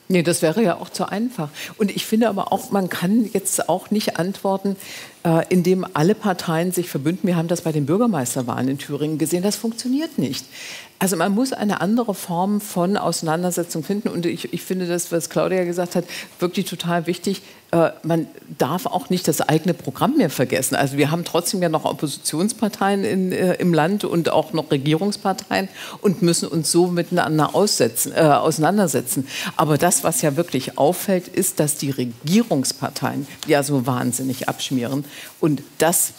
[0.10, 1.50] Nee, das wäre ja auch zu einfach.
[1.78, 4.76] Und ich finde aber auch, man kann jetzt auch nicht antworten,
[5.24, 7.28] äh, indem alle Parteien sich verbünden.
[7.28, 9.44] Wir haben das bei den Bürgermeisterwahlen in Thüringen gesehen.
[9.44, 10.46] Das funktioniert nicht.
[11.04, 14.08] Also man muss eine andere Form von Auseinandersetzung finden.
[14.08, 16.06] Und ich, ich finde das, was Claudia gesagt hat,
[16.40, 17.42] wirklich total wichtig.
[17.72, 20.76] Äh, man darf auch nicht das eigene Programm mehr vergessen.
[20.76, 25.68] Also wir haben trotzdem ja noch Oppositionsparteien in, äh, im Land und auch noch Regierungsparteien
[26.00, 29.28] und müssen uns so miteinander aussetzen, äh, auseinandersetzen.
[29.58, 35.04] Aber das, was ja wirklich auffällt, ist, dass die Regierungsparteien ja so wahnsinnig abschmieren.
[35.42, 36.14] Und das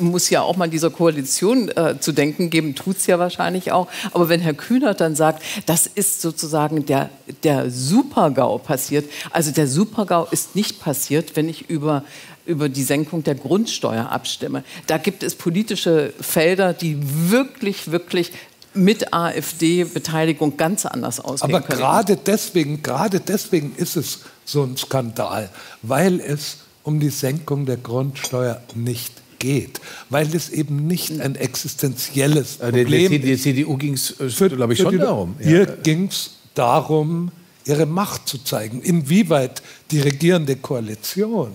[0.00, 3.88] muss ja auch mal dieser Koalition äh, zu denken geben, tut es ja wahrscheinlich auch.
[4.12, 7.10] Aber wenn Herr Kühnert dann sagt, das ist sozusagen der,
[7.42, 12.04] der Supergau passiert, also der Supergau ist nicht passiert, wenn ich über
[12.46, 14.62] über die Senkung der Grundsteuer abstimme.
[14.86, 18.32] Da gibt es politische Felder, die wirklich, wirklich
[18.76, 21.78] mit AfD-Beteiligung ganz anders aussehen Aber können.
[21.78, 25.50] gerade deswegen, gerade deswegen ist es so ein Skandal,
[25.82, 29.12] weil es um die Senkung der Grundsteuer nicht
[29.46, 29.80] geht,
[30.10, 33.24] weil es eben nicht ein existenzielles äh, Problem ist.
[33.24, 35.36] Der CDU ging es, äh, glaube ich, schon die, darum.
[35.38, 35.74] Hier ja.
[35.84, 37.30] ging es darum,
[37.64, 38.82] ihre Macht zu zeigen.
[38.82, 41.52] Inwieweit die regierende Koalition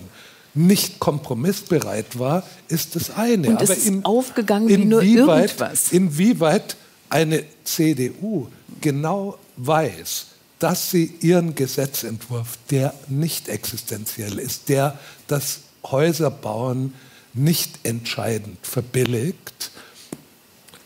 [0.54, 3.48] nicht kompromissbereit war, ist das eine.
[3.48, 5.92] Und es Aber ist in, aufgegangen wie nur irgendwas.
[5.92, 6.76] Inwieweit
[7.10, 8.48] eine CDU
[8.80, 10.26] genau weiß,
[10.58, 16.94] dass sie ihren Gesetzentwurf, der nicht existenziell ist, der das Häuserbauen
[17.34, 19.70] nicht entscheidend verbilligt,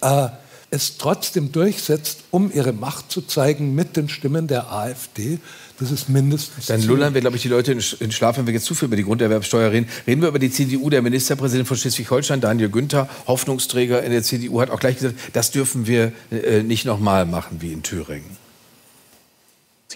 [0.01, 0.29] äh,
[0.71, 5.39] es trotzdem durchsetzt, um ihre Macht zu zeigen mit den Stimmen der AfD.
[5.79, 6.67] Das ist mindestens.
[6.67, 8.97] Dann lullern wir, glaube ich, die Leute in Schlaf, wenn wir jetzt zu viel über
[8.97, 9.89] die Grunderwerbsteuer reden.
[10.07, 10.91] Reden wir über die CDU.
[10.91, 15.51] Der Ministerpräsident von Schleswig-Holstein, Daniel Günther, Hoffnungsträger in der CDU, hat auch gleich gesagt, das
[15.51, 18.46] dürfen wir äh, nicht nochmal machen wie in Thüringen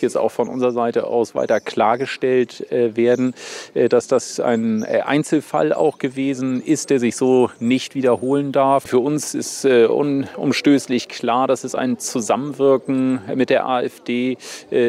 [0.02, 3.34] jetzt auch von unserer Seite aus weiter klargestellt äh, werden,
[3.74, 8.84] äh, dass das ein äh, Einzelfall auch gewesen ist, der sich so nicht wiederholen darf.
[8.84, 14.36] Für uns ist unumstößlich klar, dass es ein Zusammenwirken mit der AfD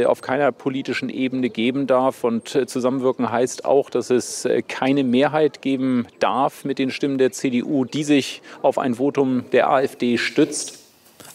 [0.05, 2.23] auf keiner politischen Ebene geben darf.
[2.23, 7.85] Und Zusammenwirken heißt auch, dass es keine Mehrheit geben darf mit den Stimmen der CDU,
[7.85, 10.80] die sich auf ein Votum der AfD stützt.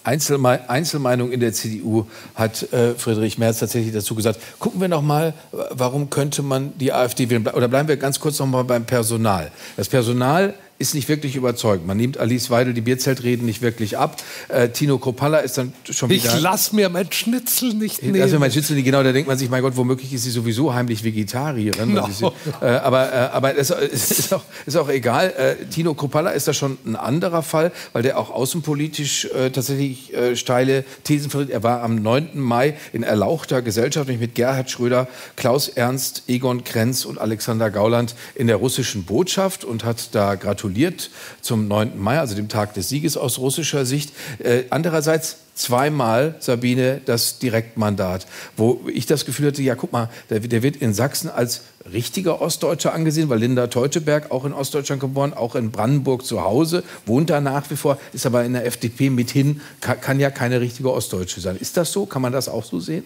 [0.07, 4.38] Einzelme Einzelmeinung in der CDU hat äh, Friedrich Merz tatsächlich dazu gesagt.
[4.61, 5.35] Gucken wir noch mal,
[5.71, 7.47] warum könnte man die AfD wählen?
[7.49, 9.51] Oder bleiben wir ganz kurz noch mal beim Personal.
[9.77, 11.87] Das Personal ist nicht wirklich überzeugt.
[11.87, 14.23] Man nimmt Alice Weidel die Bierzeltreden nicht wirklich ab.
[14.49, 16.35] Äh, Tino Kropalla ist dann schon wieder...
[16.35, 18.21] Ich lass mir mein Schnitzel nicht nehmen.
[18.21, 21.03] Also mein Schnitzel, genau, da denkt man sich, mein Gott, womöglich ist sie sowieso heimlich
[21.03, 21.95] Vegetarierin.
[21.95, 22.09] No.
[22.12, 22.27] Sie,
[22.61, 25.33] äh, aber äh, aber es, ist, auch, ist auch egal.
[25.37, 30.12] Äh, Tino Kropalla ist da schon ein anderer Fall, weil der auch außenpolitisch äh, tatsächlich
[30.15, 31.51] äh, steile Thesen vertritt.
[31.51, 32.31] Er war am 9.
[32.35, 38.47] Mai in erlauchter Gesellschaft mit Gerhard Schröder, Klaus Ernst, Egon Krenz und Alexander Gauland in
[38.47, 41.92] der russischen Botschaft und hat da gratuliert gratuliert zum 9.
[41.98, 44.12] Mai, also dem Tag des Sieges aus russischer Sicht.
[44.38, 48.26] Äh, andererseits zweimal, Sabine, das Direktmandat,
[48.57, 52.42] wo ich das Gefühl hatte, ja, guck mal, der, der, wird in Sachsen als richtiger
[52.42, 57.31] Ostdeutscher angesehen, weil Linda Teuteberg auch in Ostdeutschland geboren, auch in Brandenburg zu Hause, wohnt
[57.31, 60.92] da nach wie vor, ist aber in der FDP mithin, kann, kann ja keine richtige
[60.92, 61.57] Ostdeutsche sein.
[61.57, 62.07] Ist das so?
[62.07, 63.05] Kann man das auch so sehen?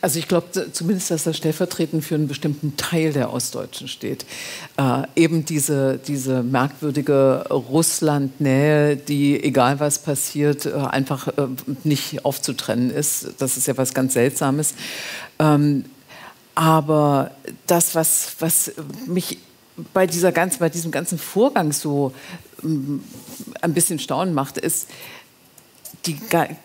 [0.00, 4.24] Also ich glaube zumindest, dass er stellvertretend für einen bestimmten Teil der Ostdeutschen steht.
[4.76, 11.48] Äh, eben diese, diese merkwürdige Russland-Nähe, die, egal was passiert, äh, einfach äh,
[11.84, 13.28] nicht aufzutrennen ist.
[13.38, 14.74] Das ist ja was ganz Seltsames.
[15.38, 15.84] Ähm,
[16.54, 17.30] aber
[17.66, 18.72] das, was, was
[19.06, 19.38] mich
[19.94, 22.12] bei, dieser ganz, bei diesem ganzen Vorgang so
[22.62, 23.02] ähm,
[23.60, 24.88] ein bisschen staunen macht, ist,
[26.06, 26.18] die,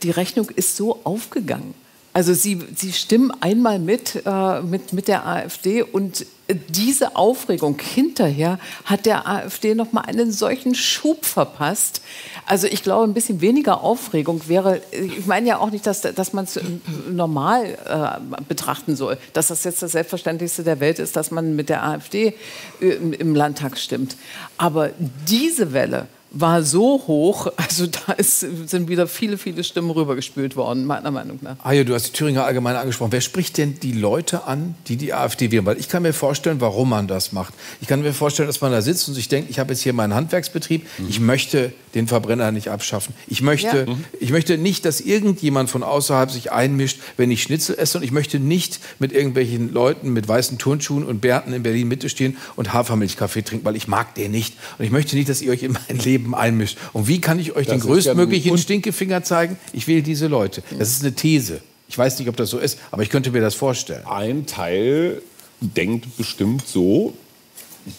[0.03, 1.73] die Rechnung ist so aufgegangen.
[2.17, 6.25] Also Sie, Sie stimmen einmal mit, äh, mit, mit der AfD und
[6.67, 12.01] diese Aufregung hinterher hat der AfD noch mal einen solchen Schub verpasst.
[12.47, 16.33] Also ich glaube, ein bisschen weniger Aufregung wäre, ich meine ja auch nicht, dass, dass
[16.33, 16.59] man es
[17.07, 21.69] normal äh, betrachten soll, dass das jetzt das Selbstverständlichste der Welt ist, dass man mit
[21.69, 22.33] der AfD
[22.81, 24.17] äh, im Landtag stimmt.
[24.57, 24.89] Aber
[25.27, 30.85] diese Welle, war so hoch, also da ist, sind wieder viele, viele Stimmen rübergespült worden,
[30.85, 31.55] meiner Meinung nach.
[31.63, 33.11] Ajo, du hast die Thüringer Allgemeine angesprochen.
[33.11, 35.65] Wer spricht denn die Leute an, die die AfD wählen?
[35.65, 37.53] Weil ich kann mir vorstellen, warum man das macht.
[37.81, 39.93] Ich kann mir vorstellen, dass man da sitzt und sich denkt, ich habe jetzt hier
[39.93, 41.09] meinen Handwerksbetrieb, mhm.
[41.09, 43.13] ich möchte den Verbrenner nicht abschaffen.
[43.27, 43.85] Ich möchte, ja.
[43.85, 44.05] mhm.
[44.19, 47.97] ich möchte nicht, dass irgendjemand von außerhalb sich einmischt, wenn ich Schnitzel esse.
[47.97, 52.09] Und ich möchte nicht mit irgendwelchen Leuten mit weißen Turnschuhen und Bärten in Berlin Mitte
[52.09, 54.55] stehen und Hafermilchkaffee trinken, weil ich mag den nicht.
[54.77, 56.77] Und ich möchte nicht, dass ihr euch in mein Leben einmischt.
[56.93, 59.57] Und wie kann ich euch das den größtmöglichen ja Stinkefinger zeigen?
[59.73, 60.63] Ich wähle diese Leute.
[60.77, 61.61] Das ist eine These.
[61.89, 64.05] Ich weiß nicht, ob das so ist, aber ich könnte mir das vorstellen.
[64.05, 65.21] Ein Teil
[65.61, 67.13] denkt bestimmt so,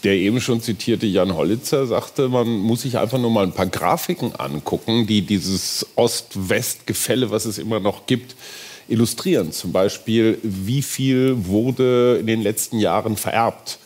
[0.05, 3.67] der eben schon zitierte Jan Hollitzer sagte, man muss sich einfach nur mal ein paar
[3.67, 8.37] Grafiken angucken, die dieses Ost-West-Gefälle, was es immer noch gibt,
[8.89, 9.53] illustrieren.
[9.53, 13.79] Zum Beispiel, wie viel wurde in den letzten Jahren vererbt?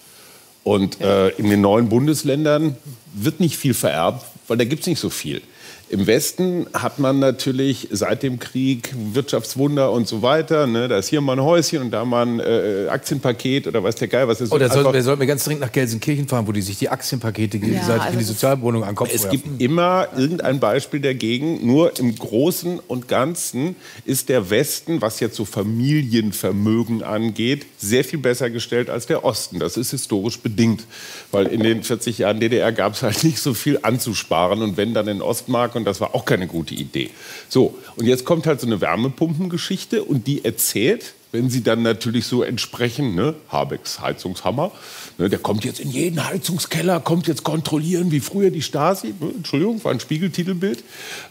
[0.65, 2.77] Und äh, in den neuen Bundesländern
[3.13, 5.43] wird nicht viel vererbt, weil da gibt es nicht so viel.
[5.93, 10.67] Im Westen hat man natürlich seit dem Krieg Wirtschaftswunder und so weiter.
[10.67, 10.89] Ne?
[10.89, 14.09] Da ist hier mal ein Häuschen und da mal ein äh, Aktienpaket oder weiß der
[14.09, 14.53] Geil, was ist.
[14.53, 17.89] Oder soll, wir sollten ganz dringend nach Gelsenkirchen fahren, wo die sich die Aktienpakete gegenseitig
[17.89, 19.11] ja, also in die Sozialwohnung ankommen.
[19.13, 21.67] Es gibt immer irgendein Beispiel dagegen.
[21.67, 23.77] Nur im Großen und Ganzen
[24.07, 29.59] ist der Westen, was jetzt so Familienvermögen angeht, sehr viel besser gestellt als der Osten.
[29.59, 30.85] Das ist historisch bedingt,
[31.33, 34.95] weil in den 40 Jahren DDR gab es halt nicht so viel anzusparen und wenn
[34.95, 37.11] dann in Ostmark und das war auch keine gute Idee.
[37.49, 42.27] So, und jetzt kommt halt so eine Wärmepumpengeschichte und die erzählt, wenn sie dann natürlich
[42.27, 44.71] so entsprechen, ne, Habecks Heizungshammer,
[45.17, 49.31] ne, der kommt jetzt in jeden Heizungskeller, kommt jetzt kontrollieren, wie früher die Stasi, ne,
[49.35, 50.85] Entschuldigung, war ein Spiegeltitelbild.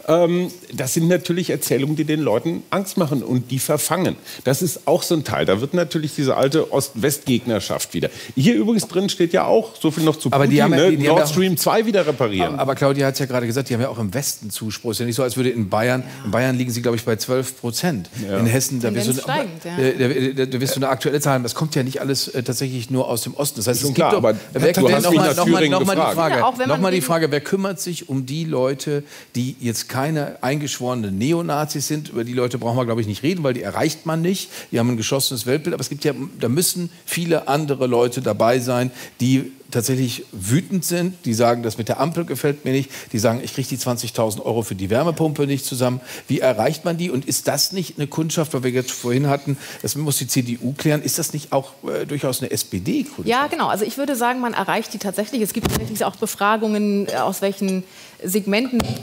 [0.08, 4.16] Ähm, das sind natürlich Erzählungen, die den Leuten Angst machen und die verfangen.
[4.44, 5.46] Das ist auch so ein Teil.
[5.46, 8.10] Da wird natürlich diese alte Ost-West-Gegnerschaft wieder.
[8.36, 10.90] Hier übrigens drin steht ja auch, so viel noch zu aber Putin, die haben ja,
[10.90, 12.54] die, die Nord Stream 2 wieder reparieren.
[12.54, 14.92] Aber, aber Claudia hat es ja gerade gesagt, die haben ja auch im Westen Zuspruch.
[14.92, 17.06] Es ist ja nicht so, als würde in Bayern, in Bayern liegen sie, glaube ich,
[17.06, 18.10] bei 12 Prozent.
[18.28, 18.40] Ja.
[18.40, 19.78] In Hessen, da wirst du, steigend, ja.
[19.78, 22.90] Äh, da, da, wirst du eine aktuelle Zahl Das kommt ja nicht alles äh, tatsächlich
[22.90, 23.58] nur aus dem Osten.
[23.58, 25.96] Das heißt, es gibt klar, doch, aber wer, du hast nochmal noch mal, noch mal
[25.96, 29.04] die Frage, ja, noch mal die Frage, wer kümmert sich um die Leute,
[29.36, 32.10] die jetzt keine eingeschworenen Neonazis sind?
[32.10, 34.50] Über die Leute brauchen wir, glaube ich, nicht reden, weil die erreicht man nicht.
[34.72, 35.74] Die haben ein geschossenes Weltbild.
[35.74, 41.26] Aber es gibt ja, da müssen viele andere Leute dabei sein, die tatsächlich wütend sind,
[41.26, 44.42] die sagen, das mit der Ampel gefällt mir nicht, die sagen, ich kriege die 20.000
[44.42, 46.02] Euro für die Wärmepumpe nicht zusammen.
[46.28, 47.10] Wie erreicht man die?
[47.10, 50.74] Und ist das nicht eine Kundschaft, weil wir jetzt vorhin hatten, das muss die CDU
[50.74, 53.28] klären, ist das nicht auch äh, durchaus eine SPD-Kundschaft?
[53.28, 53.68] Ja, genau.
[53.68, 55.42] Also ich würde sagen, man erreicht die tatsächlich.
[55.42, 57.84] Es gibt tatsächlich auch Befragungen, äh, aus welchen
[58.24, 58.96] Segmenten die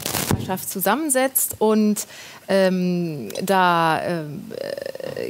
[0.48, 2.06] Partnerschaft zusammensetzt und
[2.48, 4.22] ähm, da äh,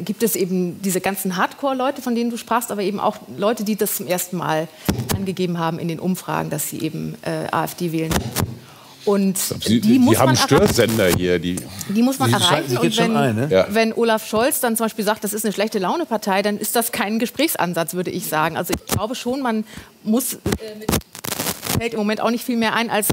[0.02, 3.76] gibt es eben diese ganzen Hardcore-Leute, von denen du sprachst, aber eben auch Leute, die
[3.76, 4.68] das zum ersten Mal
[5.14, 8.12] angegeben haben in den Umfragen, dass sie eben äh, AfD wählen.
[9.04, 11.38] Und Sie, die, die muss haben man Störsender hier.
[11.38, 11.56] Die,
[11.88, 12.76] die muss man erreichen.
[12.76, 13.48] Und wenn, ein, ne?
[13.50, 13.66] ja.
[13.70, 16.92] wenn Olaf Scholz dann zum Beispiel sagt, das ist eine schlechte Laune-Partei, dann ist das
[16.92, 18.58] kein Gesprächsansatz, würde ich sagen.
[18.58, 19.64] Also ich glaube schon, man
[20.04, 20.38] muss, äh,
[20.78, 20.90] mit,
[21.78, 23.08] fällt im Moment auch nicht viel mehr ein, als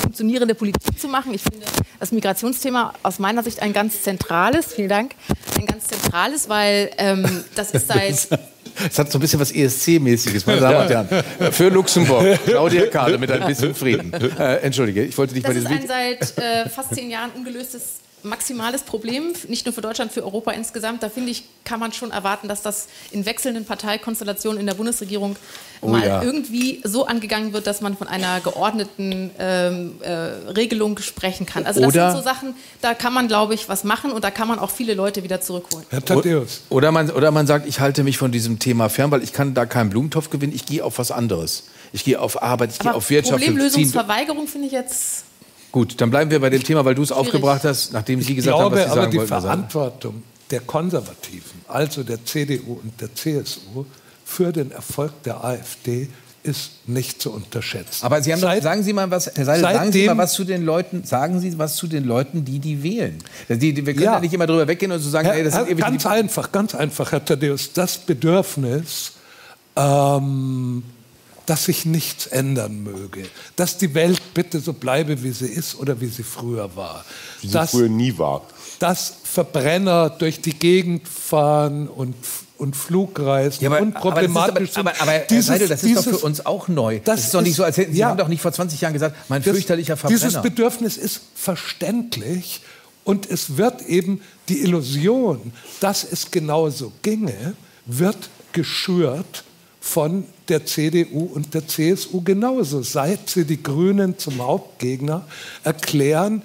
[0.00, 1.34] funktionierende Politik zu machen.
[1.34, 1.66] Ich finde
[1.98, 5.14] das Migrationsthema aus meiner Sicht ein ganz zentrales, vielen Dank,
[5.58, 8.28] ein ganz zentrales, weil ähm, das ist seit
[8.90, 11.52] es hat so ein bisschen was ESC-mäßiges, meine Damen und Herren.
[11.52, 14.12] Für Luxemburg, Claudia Kahle mit ein bisschen Frieden.
[14.12, 15.70] Äh, entschuldige, ich wollte dich das bei diesem...
[15.70, 20.12] Das ist ein seit äh, fast zehn Jahren ungelöstes maximales Problem, nicht nur für Deutschland,
[20.12, 21.02] für Europa insgesamt.
[21.02, 25.36] Da finde ich, kann man schon erwarten, dass das in wechselnden Parteikonstellationen in der Bundesregierung
[25.80, 26.22] oh, mal ja.
[26.22, 31.66] irgendwie so angegangen wird, dass man von einer geordneten ähm, äh, Regelung sprechen kann.
[31.66, 34.30] Also das oder, sind so Sachen, da kann man, glaube ich, was machen und da
[34.30, 35.86] kann man auch viele Leute wieder zurückholen.
[35.90, 36.62] Herr Thaddeus.
[36.70, 39.54] Oder man, oder man sagt, ich halte mich von diesem Thema fern, weil ich kann
[39.54, 41.64] da keinen Blumentopf gewinnen, ich gehe auf was anderes.
[41.92, 43.38] Ich gehe auf Arbeit, ich gehe auf Wirtschaft.
[43.38, 45.24] Problemlösungsverweigerung finde ich jetzt
[45.74, 48.56] Gut, dann bleiben wir bei dem Thema, weil du es aufgebracht hast, nachdem Sie gesagt
[48.56, 53.12] glaube, haben, was Sie sagen aber die Verantwortung der Konservativen, also der CDU und der
[53.12, 53.84] CSU,
[54.24, 56.08] für den Erfolg der AfD
[56.44, 58.06] ist nicht zu unterschätzen.
[58.06, 60.44] Aber Sie haben Seit, sagen Sie mal was, Herr Seidel, sagen Sie mal was zu
[60.44, 63.18] den Leuten, sagen Sie was zu den Leuten, die die wählen.
[63.48, 64.12] Die, die, wir können ja.
[64.12, 64.20] ja.
[64.20, 67.10] nicht immer drüber weggehen und so sagen, Herr, ey, das sind ganz einfach, ganz einfach,
[67.10, 69.14] Herr Thaddeus, das Bedürfnis
[69.74, 70.84] ähm,
[71.46, 73.24] dass sich nichts ändern möge,
[73.56, 77.04] dass die Welt bitte so bleibe, wie sie ist oder wie sie früher war.
[77.40, 78.42] Wie sie dass, früher nie war.
[78.78, 82.14] Dass Verbrenner durch die Gegend fahren und
[82.56, 86.12] und Flugreisen ja, aber, unproblematisch aber, aber, aber, aber dieses, Seidel, das ist dieses, doch
[86.12, 87.00] für uns auch neu.
[87.00, 88.80] Das, das ist doch nicht so, als hätten Sie ja, haben doch nicht vor 20
[88.80, 90.20] Jahren gesagt, mein das, fürchterlicher Verbrenner.
[90.20, 92.60] Dieses Bedürfnis ist verständlich
[93.02, 97.54] und es wird eben die Illusion, dass es genauso ginge,
[97.86, 99.44] wird geschürt
[99.80, 102.82] von der CDU und der CSU genauso.
[102.82, 105.26] Seit sie die Grünen zum Hauptgegner
[105.62, 106.42] erklären,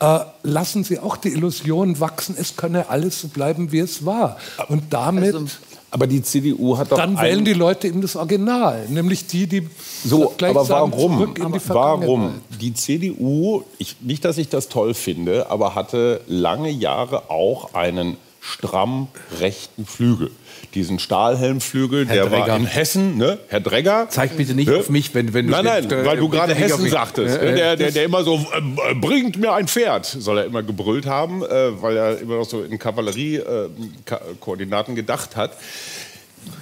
[0.00, 4.38] äh, lassen sie auch die Illusion wachsen, es könne alles so bleiben, wie es war.
[4.68, 5.46] Und damit also,
[5.90, 6.96] aber die CDU hat doch.
[6.96, 9.68] Dann wählen die Leute eben das Original, nämlich die, die.
[10.04, 11.34] So, aber warum?
[11.34, 12.34] Die warum?
[12.60, 18.16] Die CDU, ich, nicht, dass ich das toll finde, aber hatte lange Jahre auch einen
[18.50, 19.08] stramm
[19.40, 20.30] rechten Flügel
[20.74, 22.48] diesen Stahlhelmflügel, Herr der Dregger.
[22.48, 23.38] war in Hessen, ne?
[23.48, 24.08] Herr Dregger.
[24.08, 24.76] Zeig bitte nicht ne?
[24.76, 27.42] auf mich, wenn, wenn du Nein, nein, äh, weil du gerade Hessen sagtest.
[27.42, 27.54] Ne?
[27.54, 31.42] Der, der, der immer so, äh, bringt mir ein Pferd, soll er immer gebrüllt haben,
[31.42, 35.56] äh, weil er immer noch so in Kavalleriekoordinaten äh, gedacht hat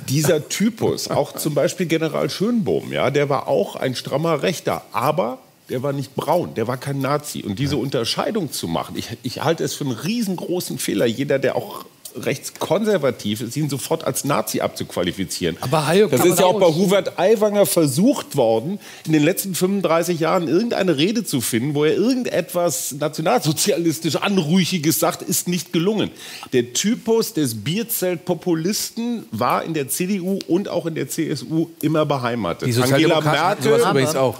[0.09, 5.38] dieser Typus, auch zum Beispiel General Schönbohm, ja, der war auch ein strammer Rechter, aber
[5.68, 7.42] der war nicht braun, der war kein Nazi.
[7.42, 11.07] Und diese Unterscheidung zu machen, ich, ich halte es für einen riesengroßen Fehler.
[11.07, 11.85] Jeder, der auch
[12.26, 15.57] rechtskonservativ ist, ihn sofort als Nazi abzuqualifizieren.
[15.61, 20.20] Aber Hayo, das ist ja auch bei Hubert Aiwanger versucht worden, in den letzten 35
[20.20, 26.11] Jahren irgendeine Rede zu finden, wo er irgendetwas nationalsozialistisch Anrüchiges sagt, ist nicht gelungen.
[26.52, 32.76] Der Typus des Bierzeltpopulisten war in der CDU und auch in der CSU immer beheimatet.
[32.78, 33.81] Angela Merkel,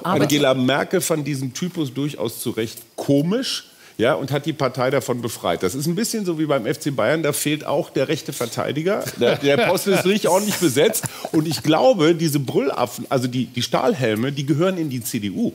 [0.03, 3.68] Angela Merkel fand diesen Typus durchaus zu Recht komisch
[3.99, 5.65] ja, und hat die Partei davon befreit.
[5.65, 9.05] Das ist ein bisschen so wie beim FC Bayern, da fehlt auch der rechte Verteidiger.
[9.21, 11.05] Der, der Posten ist richtig ordentlich besetzt.
[11.33, 15.53] Und ich glaube, diese Brüllaffen, also die, die Stahlhelme, die gehören in die CDU.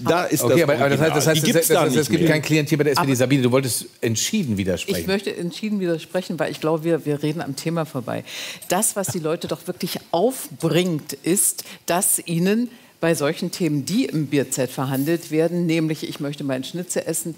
[0.00, 2.42] Da ist okay, das aber, das heißt, das heißt, die das, das, es gibt kein
[2.42, 3.14] Klientel bei der SPD.
[3.14, 5.00] Sabine, du wolltest entschieden widersprechen.
[5.00, 8.24] Ich möchte entschieden widersprechen, weil ich glaube, wir, wir reden am Thema vorbei.
[8.68, 14.26] Das, was die Leute doch wirklich aufbringt, ist, dass ihnen bei solchen Themen, die im
[14.26, 17.34] Bierzelt verhandelt werden, nämlich ich möchte meinen Schnitzel essen,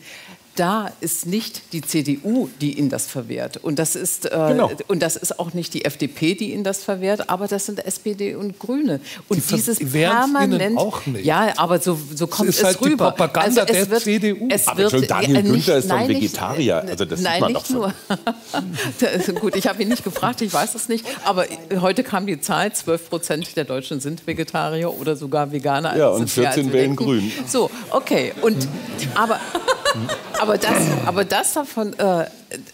[0.56, 3.58] da ist nicht die CDU, die Ihnen das verwehrt.
[3.58, 4.70] Und das, ist, äh, genau.
[4.88, 8.34] und das ist auch nicht die FDP, die Ihnen das verwehrt, aber das sind SPD
[8.34, 9.00] und Grüne.
[9.28, 10.62] Und die dieses permanent.
[10.62, 11.24] Ihnen auch nicht.
[11.24, 13.10] Ja, aber so, so kommt es, ist halt es rüber.
[13.10, 14.48] Die Propaganda also der wird, CDU.
[14.50, 16.84] Es aber wird, Daniel ja, Günther ist doch Vegetarier.
[16.86, 17.94] Also das nein, nicht nur.
[19.40, 21.06] Gut, ich habe ihn nicht gefragt, ich weiß es nicht.
[21.24, 21.46] Aber
[21.80, 25.96] heute kam die Zahl: 12 Prozent der Deutschen sind Vegetarier oder sogar Veganer.
[25.96, 27.30] Ja, und 14 wählen Grün.
[27.46, 28.32] So, okay.
[28.42, 28.68] Und,
[29.14, 29.40] aber,
[30.40, 30.72] aber, das,
[31.07, 32.26] aber das davon, äh,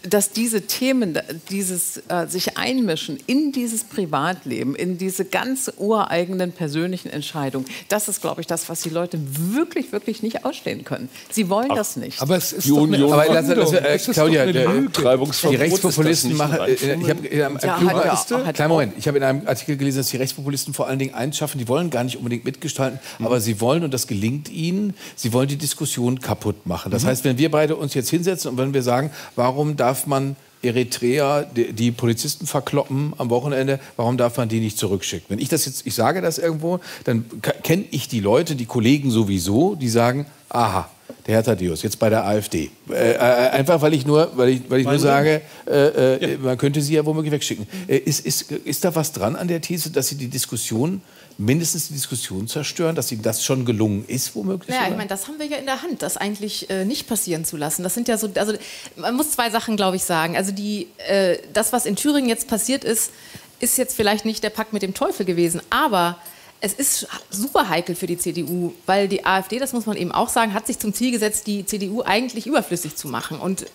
[0.03, 7.09] dass diese Themen, dieses äh, sich einmischen in dieses Privatleben, in diese ganz ureigenen persönlichen
[7.09, 11.09] Entscheidungen, das ist, glaube ich, das, was die Leute wirklich, wirklich nicht ausstehen können.
[11.29, 12.21] Sie wollen Ach, das nicht.
[12.21, 13.11] Aber es ist die Union.
[13.11, 16.59] Aber das, das, äh, Claudia, die Rechtspopulisten machen.
[16.59, 18.93] Äh, ich habe in einem, ja, ja, kleinen Moment.
[18.97, 21.59] Ich habe in einem Artikel gelesen, dass die Rechtspopulisten vor allen Dingen eins schaffen.
[21.59, 23.25] Die wollen gar nicht unbedingt mitgestalten, mhm.
[23.25, 24.95] aber sie wollen und das gelingt ihnen.
[25.15, 26.91] Sie wollen die Diskussion kaputt machen.
[26.91, 27.07] Das mhm.
[27.07, 31.43] heißt, wenn wir beide uns jetzt hinsetzen und wenn wir sagen, warum darf man Eritrea,
[31.43, 35.25] die, die, Polizisten verkloppen am Wochenende, warum darf man die nicht zurückschicken?
[35.29, 37.25] Wenn ich das jetzt, ich sage das irgendwo, dann
[37.63, 40.89] kenne ich die Leute, die Kollegen sowieso, die sagen, aha,
[41.27, 42.71] der Herr Thaddeus, jetzt bei der AfD.
[42.89, 46.37] Äh, äh, einfach, weil ich nur, weil ich, weil ich nur sage, äh, äh, ja.
[46.39, 47.67] man könnte sie ja womöglich wegschicken.
[47.87, 51.01] Äh, ist, ist, ist da was dran an der These, dass Sie die Diskussion
[51.37, 54.75] mindestens die Diskussion zerstören, dass ihnen das schon gelungen ist, womöglich?
[54.75, 57.45] Ja, ich meine, das haben wir ja in der Hand, das eigentlich äh, nicht passieren
[57.45, 57.83] zu lassen.
[57.83, 58.53] Das sind ja so, also
[58.95, 60.35] man muss zwei Sachen, glaube ich, sagen.
[60.35, 63.11] Also die, äh, das, was in Thüringen jetzt passiert ist,
[63.59, 66.17] ist jetzt vielleicht nicht der Pakt mit dem Teufel gewesen, aber
[66.59, 70.29] es ist super heikel für die CDU, weil die AfD, das muss man eben auch
[70.29, 73.67] sagen, hat sich zum Ziel gesetzt, die CDU eigentlich überflüssig zu machen und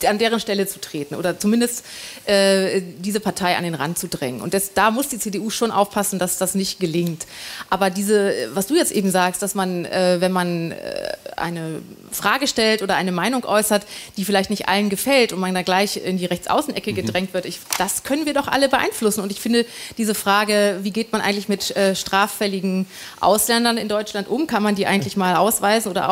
[0.00, 1.84] äh, an deren Stelle zu treten oder zumindest
[2.24, 4.40] äh, diese Partei an den Rand zu drängen.
[4.40, 7.26] Und das, da muss die CDU schon aufpassen, dass das nicht gelingt.
[7.68, 12.46] Aber diese, was du jetzt eben sagst, dass man, äh, wenn man äh, eine Frage
[12.46, 13.84] stellt oder eine Meinung äußert,
[14.16, 16.96] die vielleicht nicht allen gefällt und man da gleich in die Rechtsaußenecke mhm.
[16.96, 19.20] gedrängt wird, ich, das können wir doch alle beeinflussen.
[19.20, 19.66] Und ich finde
[19.98, 22.86] diese Frage, wie geht man eigentlich mit äh, straffälligen
[23.20, 24.46] Ausländern in Deutschland um?
[24.46, 26.08] Kann man die eigentlich mal ausweisen oder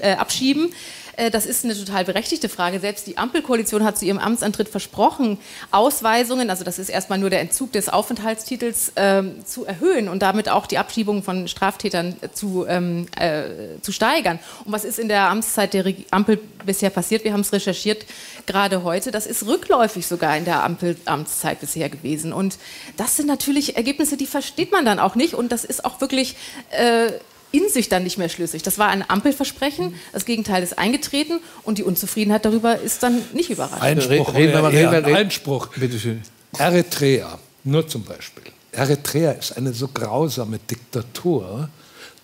[0.00, 0.72] äh, abschieben?
[1.16, 2.80] Äh, das ist eine total berechtigte Frage.
[2.80, 5.38] Selbst die Ampelkoalition hat zu ihrem Amtsantritt versprochen,
[5.70, 10.48] Ausweisungen, also das ist erstmal nur der Entzug des Aufenthaltstitels, ähm, zu erhöhen und damit
[10.48, 14.38] auch die Abschiebung von Straftätern zu, ähm, äh, zu steigern.
[14.64, 17.24] Und was ist in der Amtszeit der Ampel bisher passiert?
[17.24, 18.04] Wir haben es recherchiert
[18.46, 19.10] gerade heute.
[19.10, 22.32] Das ist rückläufig sogar in der Ampelamtszeit bisher gewesen.
[22.32, 22.58] Und
[22.96, 25.34] das sind natürlich Ergebnisse, die versteht man dann auch nicht.
[25.34, 26.36] Und das ist auch wirklich
[26.70, 27.12] äh,
[27.54, 28.64] in sich dann nicht mehr schlüssig.
[28.64, 33.48] Das war ein Ampelversprechen, das Gegenteil ist eingetreten und die Unzufriedenheit darüber ist dann nicht
[33.48, 33.80] überraschend.
[33.80, 35.68] Einspruch, reden wir mal, reden wir, Einspruch.
[35.68, 36.22] Bitte schön.
[36.58, 38.42] Eritrea, nur zum Beispiel.
[38.72, 41.68] Eritrea ist eine so grausame Diktatur,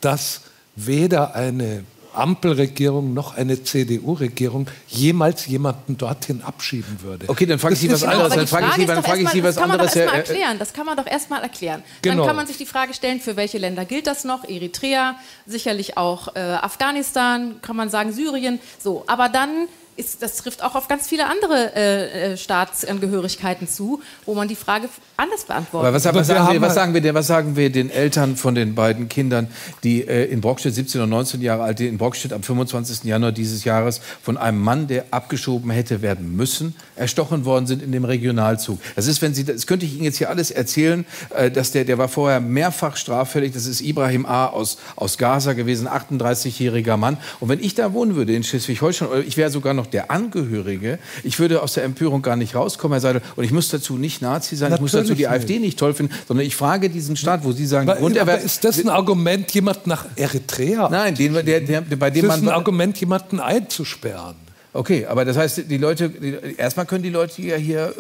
[0.01, 0.41] dass
[0.75, 7.29] weder eine Ampelregierung noch eine CDU-Regierung jemals jemanden dorthin abschieben würde.
[7.29, 8.35] Okay, dann frage ich Sie was anderes.
[8.35, 9.93] Dann frage ich Sie, dann frage ich Sie was anderes.
[9.93, 10.59] Das kann man doch erstmal erklären.
[10.59, 11.83] Das kann man doch erstmal erklären.
[12.03, 12.17] Genau.
[12.17, 14.49] Dann kann man sich die Frage stellen, für welche Länder gilt das noch?
[14.49, 18.61] Eritrea, sicherlich auch äh, Afghanistan, kann man sagen Syrien.
[18.79, 19.69] So, aber dann
[20.01, 24.57] ist, das trifft auch auf ganz viele andere äh, äh, Staatsangehörigkeiten zu, wo man die
[24.57, 25.87] Frage anders beantwortet.
[25.87, 28.75] Aber was, was, sagen wir, was, sagen wir, was sagen wir den Eltern von den
[28.75, 29.49] beiden Kindern,
[29.85, 33.05] die äh, in Brockstedt 17 und 19 Jahre alt, die in Brockstedt am 25.
[33.05, 37.93] Januar dieses Jahres von einem Mann, der abgeschoben hätte werden müssen, erstochen worden sind in
[37.93, 38.81] dem Regionalzug.
[38.97, 41.05] Das ist, wenn Sie, das könnte ich Ihnen jetzt hier alles erzählen,
[41.37, 43.53] äh, dass der, der war vorher mehrfach straffällig.
[43.53, 44.47] Das ist Ibrahim A.
[44.47, 47.19] aus, aus Gaza gewesen, 38-jähriger Mann.
[47.41, 51.39] Und wenn ich da wohnen würde in Schleswig-Holstein, ich wäre sogar noch der Angehörige, ich
[51.39, 53.23] würde aus der Empörung gar nicht rauskommen, Herr Seidel.
[53.37, 55.31] Und ich muss dazu nicht Nazi sein, Natürlich ich muss dazu die nicht.
[55.31, 58.65] AfD nicht toll finden, sondern ich frage diesen Staat, wo Sie sagen, aber, aber ist
[58.65, 60.89] das ein Argument, jemand nach Eritrea?
[60.91, 62.39] Nein, den, der, der, bei dem man.
[62.41, 64.50] Ist ein Argument, jemanden einzusperren?
[64.73, 67.93] Okay, aber das heißt, die Leute, die, erstmal können die Leute ja hier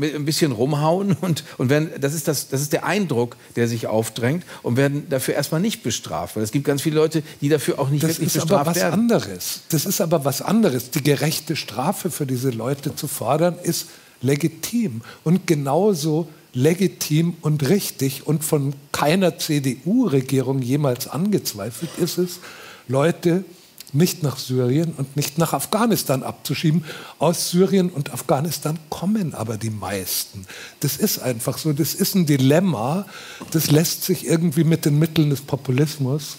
[0.00, 3.68] äh, ein bisschen rumhauen und, und werden, das ist, das, das ist der Eindruck, der
[3.68, 6.36] sich aufdrängt und werden dafür erstmal nicht bestraft.
[6.36, 9.08] Weil es gibt ganz viele Leute, die dafür auch nicht das wirklich bestraft werden.
[9.08, 9.60] Das ist aber was anderes.
[9.70, 10.90] Das ist aber was anderes.
[10.90, 13.88] Die gerechte Strafe für diese Leute zu fordern, ist
[14.20, 15.00] legitim.
[15.24, 22.40] Und genauso legitim und richtig und von keiner CDU-Regierung jemals angezweifelt ist es,
[22.88, 23.44] Leute
[23.94, 26.84] nicht nach Syrien und nicht nach Afghanistan abzuschieben.
[27.18, 30.46] Aus Syrien und Afghanistan kommen aber die meisten.
[30.80, 33.06] Das ist einfach so, das ist ein Dilemma,
[33.50, 36.36] das lässt sich irgendwie mit den Mitteln des Populismus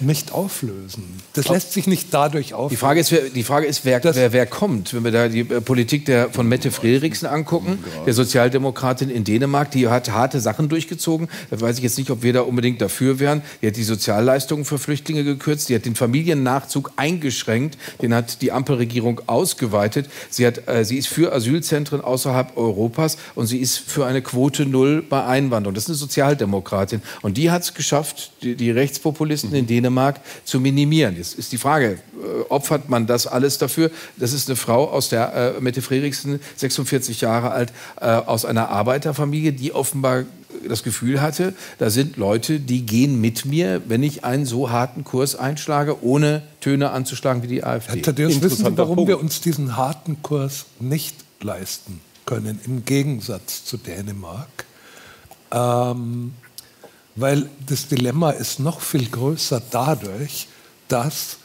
[0.00, 1.02] nicht auflösen.
[1.32, 2.70] Das lässt sich nicht dadurch auflösen.
[2.70, 4.94] Die Frage ist, wer, die Frage ist wer, wer, wer, kommt.
[4.94, 9.70] Wenn wir da die äh, Politik der, von Mette Frederiksen angucken, der Sozialdemokratin in Dänemark,
[9.70, 11.28] die hat harte Sachen durchgezogen.
[11.50, 13.42] Da weiß ich jetzt nicht, ob wir da unbedingt dafür wären.
[13.60, 18.52] Die hat die Sozialleistungen für Flüchtlinge gekürzt, die hat den Familiennachzug eingeschränkt, den hat die
[18.52, 20.08] Ampelregierung ausgeweitet.
[20.30, 24.64] Sie, hat, äh, sie ist für Asylzentren außerhalb Europas und sie ist für eine Quote
[24.64, 25.74] Null bei Einwanderung.
[25.74, 27.02] Das ist eine Sozialdemokratin.
[27.22, 31.16] Und die hat es geschafft, die, die Rechtspopulisten in Dänemark Dänemark zu minimieren.
[31.16, 33.90] Jetzt ist die Frage, äh, opfert man das alles dafür?
[34.16, 38.68] Das ist eine Frau aus der äh, Mette Fredriksen, 46 Jahre alt, äh, aus einer
[38.68, 40.24] Arbeiterfamilie, die offenbar
[40.66, 45.04] das Gefühl hatte, da sind Leute, die gehen mit mir, wenn ich einen so harten
[45.04, 47.96] Kurs einschlage, ohne Töne anzuschlagen wie die AfD.
[47.96, 49.08] Herr Thaddeus, wissen Sie, warum Punkt.
[49.08, 54.48] wir uns diesen harten Kurs nicht leisten können, im Gegensatz zu Dänemark?
[55.52, 56.32] Ähm,
[57.20, 60.48] weil das Dilemma ist noch viel größer dadurch,
[60.88, 61.38] dass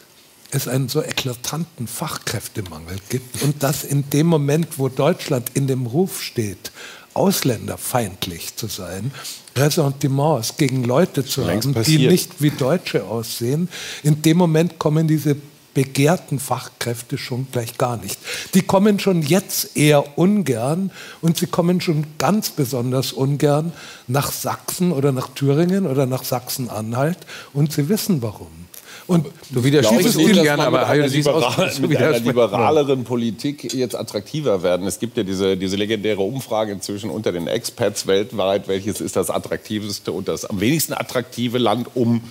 [0.51, 5.87] es einen so eklatanten Fachkräftemangel gibt und dass in dem Moment, wo Deutschland in dem
[5.87, 6.71] Ruf steht,
[7.15, 9.11] ausländerfeindlich zu sein,
[9.55, 13.69] Ressentiments gegen Leute zu haben, die nicht wie Deutsche aussehen,
[14.03, 15.35] in dem Moment kommen diese
[15.73, 18.19] begehrten Fachkräfte schon gleich gar nicht.
[18.53, 23.73] Die kommen schon jetzt eher ungern und sie kommen schon ganz besonders ungern
[24.07, 27.17] nach Sachsen oder nach Thüringen oder nach Sachsen-Anhalt
[27.53, 28.63] und sie wissen warum.
[29.05, 34.87] Und du widersprichst ungern, aber mit einer, liberal, mit einer liberaleren Politik jetzt attraktiver werden.
[34.87, 39.29] Es gibt ja diese, diese legendäre Umfrage inzwischen unter den Expats weltweit, welches ist das
[39.29, 42.21] attraktivste und das am wenigsten attraktive Land, um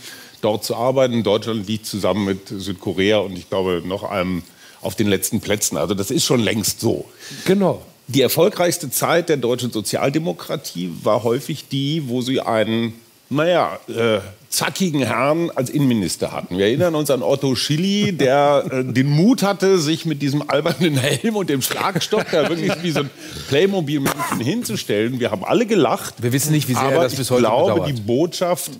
[0.42, 1.22] dort zu arbeiten.
[1.22, 4.42] Deutschland liegt zusammen mit Südkorea und ich glaube noch einem
[4.82, 5.76] auf den letzten Plätzen.
[5.76, 7.06] Also das ist schon längst so.
[7.46, 7.80] Genau.
[8.08, 12.94] Die erfolgreichste Zeit der deutschen Sozialdemokratie war häufig die, wo sie einen,
[13.30, 14.18] naja, äh,
[14.50, 16.58] zackigen Herrn als Innenminister hatten.
[16.58, 20.98] Wir erinnern uns an Otto Schilly, der äh, den Mut hatte, sich mit diesem albernen
[20.98, 23.10] Helm und dem Schlagstock da wirklich wie so ein
[23.48, 25.20] Playmobil-Männchen hinzustellen.
[25.20, 26.22] Wir haben alle gelacht.
[26.22, 27.88] Wir wissen nicht, wie sehr er das bis heute Ich glaube, bedauert.
[27.88, 28.72] die Botschaft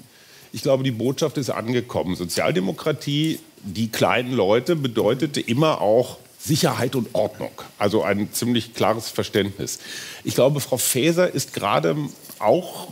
[0.53, 2.15] ich glaube, die Botschaft ist angekommen.
[2.15, 7.53] Sozialdemokratie, die kleinen Leute, bedeutete immer auch Sicherheit und Ordnung.
[7.79, 9.79] Also ein ziemlich klares Verständnis.
[10.25, 11.97] Ich glaube, Frau Faeser ist gerade
[12.41, 12.89] auch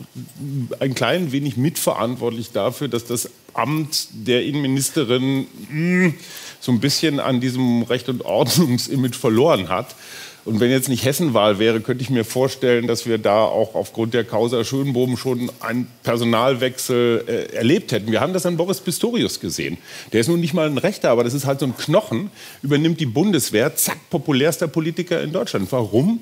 [0.79, 6.13] ein klein wenig mitverantwortlich dafür, dass das Amt der Innenministerin mh, hm,
[6.61, 9.95] so ein bisschen an diesem Recht- und Ordnungsimage verloren hat.
[10.43, 14.15] Und wenn jetzt nicht Hessenwahl wäre, könnte ich mir vorstellen, dass wir da auch aufgrund
[14.15, 18.11] der Causa Schönbohm schon einen Personalwechsel äh, erlebt hätten.
[18.11, 19.77] Wir haben das an Boris Pistorius gesehen.
[20.13, 22.31] Der ist nun nicht mal ein Rechter, aber das ist halt so ein Knochen,
[22.63, 25.71] übernimmt die Bundeswehr, zack, populärster Politiker in Deutschland.
[25.71, 26.21] Warum?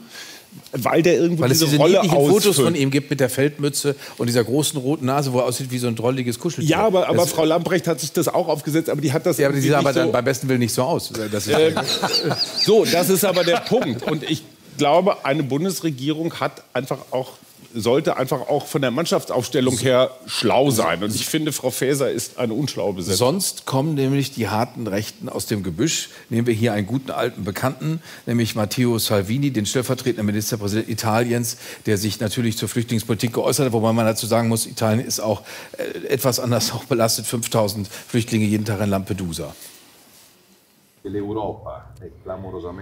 [0.71, 3.95] Weil der irgendwie weil es diese Rolle niedlichen Fotos von ihm gibt mit der Feldmütze
[4.17, 6.69] und dieser großen roten Nase, wo er aussieht wie so ein drolliges Kuscheltier.
[6.69, 9.47] Ja, aber, aber Frau Lamprecht hat sich das auch aufgesetzt, aber die hat das Ja,
[9.47, 11.11] aber die sieht aber so dann beim besten Willen nicht so aus.
[11.31, 11.75] Das ähm,
[12.59, 14.03] so, das ist aber der Punkt.
[14.03, 14.43] Und ich
[14.77, 17.33] glaube, eine Bundesregierung hat einfach auch
[17.73, 21.03] sollte einfach auch von der Mannschaftsaufstellung her schlau sein.
[21.03, 23.17] Und ich finde, Frau Faeser ist eine unschlaue Besetzung.
[23.17, 26.09] Sonst kommen nämlich die harten Rechten aus dem Gebüsch.
[26.29, 31.97] Nehmen wir hier einen guten alten Bekannten, nämlich Matteo Salvini, den stellvertretenden Ministerpräsidenten Italiens, der
[31.97, 33.73] sich natürlich zur Flüchtlingspolitik geäußert hat.
[33.73, 35.43] Wobei man dazu sagen muss, Italien ist auch
[35.77, 37.25] äh, etwas anders auch belastet.
[37.27, 39.53] 5000 Flüchtlinge jeden Tag in Lampedusa.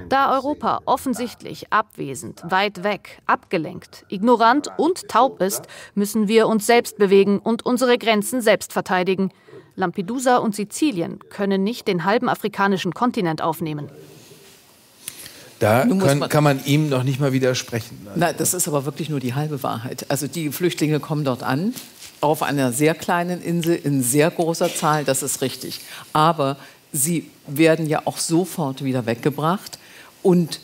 [0.10, 6.98] Da Europa offensichtlich abwesend, weit weg, abgelenkt, ignorant und taub ist, müssen wir uns selbst
[6.98, 9.32] bewegen und unsere Grenzen selbst verteidigen.
[9.76, 13.90] Lampedusa und Sizilien können nicht den halben afrikanischen Kontinent aufnehmen.
[15.60, 18.08] Da können, man kann man ihm noch nicht mal widersprechen.
[18.16, 20.06] Nein, das ist aber wirklich nur die halbe Wahrheit.
[20.10, 21.74] Also die Flüchtlinge kommen dort an,
[22.22, 25.82] auf einer sehr kleinen Insel in sehr großer Zahl, das ist richtig.
[26.14, 26.58] Aber
[26.92, 29.80] sie werden ja auch sofort wieder weggebracht
[30.24, 30.60] und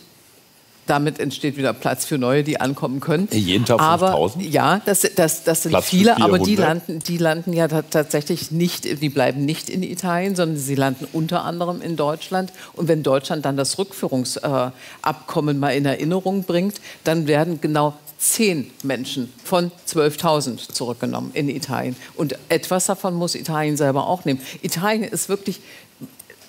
[0.86, 3.30] damit entsteht wieder Platz für neue, die ankommen können.
[3.32, 4.44] Jeden Tag 5000?
[4.52, 9.02] Ja, das, das, das sind Platz viele, aber die landen, die landen ja tatsächlich nicht,
[9.02, 12.52] die bleiben nicht in Italien, sondern sie landen unter anderem in Deutschland.
[12.74, 19.32] Und wenn Deutschland dann das Rückführungsabkommen mal in Erinnerung bringt, dann werden genau zehn Menschen
[19.44, 21.96] von 12.000 zurückgenommen in Italien.
[22.16, 24.40] Und etwas davon muss Italien selber auch nehmen.
[24.62, 25.62] Italien ist wirklich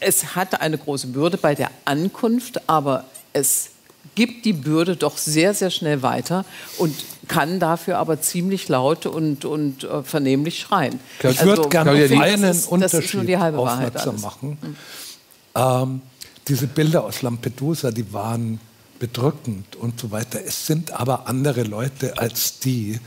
[0.05, 3.71] es hat eine große Bürde bei der Ankunft, aber es
[4.15, 6.45] gibt die Bürde doch sehr, sehr schnell weiter
[6.79, 6.95] und
[7.27, 11.01] kann dafür aber ziemlich laut und, und äh, vernehmlich schreien.
[11.21, 14.59] Ich also, würde gerne auf einen das ist, Unterschied aufmerksam machen.
[14.61, 14.77] Mhm.
[15.55, 16.03] Ähm,
[16.47, 18.61] diese Bilder aus Lampedusa, die waren
[18.99, 20.41] bedrückend und so weiter.
[20.45, 23.01] Es sind aber andere Leute als die,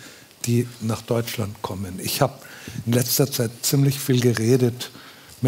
[0.46, 2.00] die nach Deutschland kommen.
[2.04, 2.34] Ich habe
[2.86, 4.90] in letzter Zeit ziemlich viel geredet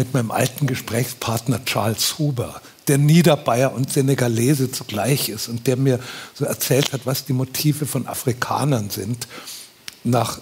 [0.00, 6.00] mit meinem alten Gesprächspartner Charles Huber, der Niederbayer und Senegalese zugleich ist und der mir
[6.32, 9.28] so erzählt hat, was die Motive von Afrikanern sind,
[10.02, 10.40] nach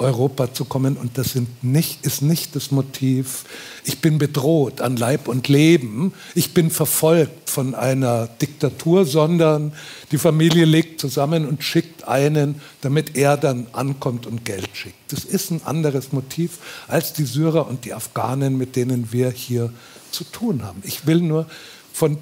[0.00, 0.96] Europa zu kommen.
[0.96, 3.44] Und das nicht, ist nicht das Motiv,
[3.84, 9.72] ich bin bedroht an Leib und Leben, ich bin verfolgt von einer Diktatur, sondern
[10.10, 15.12] die Familie legt zusammen und schickt einen, damit er dann ankommt und Geld schickt.
[15.12, 19.72] Das ist ein anderes Motiv als die Syrer und die Afghanen, mit denen wir hier
[20.10, 20.82] zu tun haben.
[20.84, 21.46] Ich will nur
[21.92, 22.18] von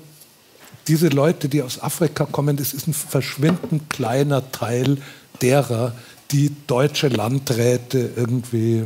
[0.88, 4.98] diese Leute, die aus Afrika kommen, das ist ein verschwindend kleiner Teil
[5.42, 5.94] derer,
[6.30, 8.84] die deutsche Landräte irgendwie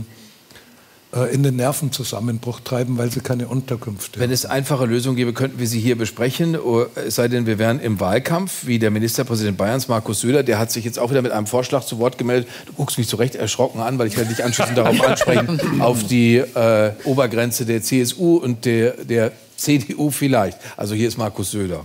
[1.15, 4.23] äh, in den Nervenzusammenbruch treiben, weil sie keine Unterkünfte haben.
[4.23, 6.57] Wenn es einfache Lösungen gäbe, könnten wir sie hier besprechen.
[6.59, 10.59] Oh, es sei denn, wir wären im Wahlkampf, wie der Ministerpräsident Bayerns, Markus Söder, der
[10.59, 12.49] hat sich jetzt auch wieder mit einem Vorschlag zu Wort gemeldet.
[12.67, 16.05] Du guckst mich zu Recht erschrocken an, weil ich werde dich anschließend darauf ansprechen, auf
[16.05, 20.59] die äh, Obergrenze der CSU und der, der CDU vielleicht.
[20.77, 21.85] Also hier ist Markus Söder.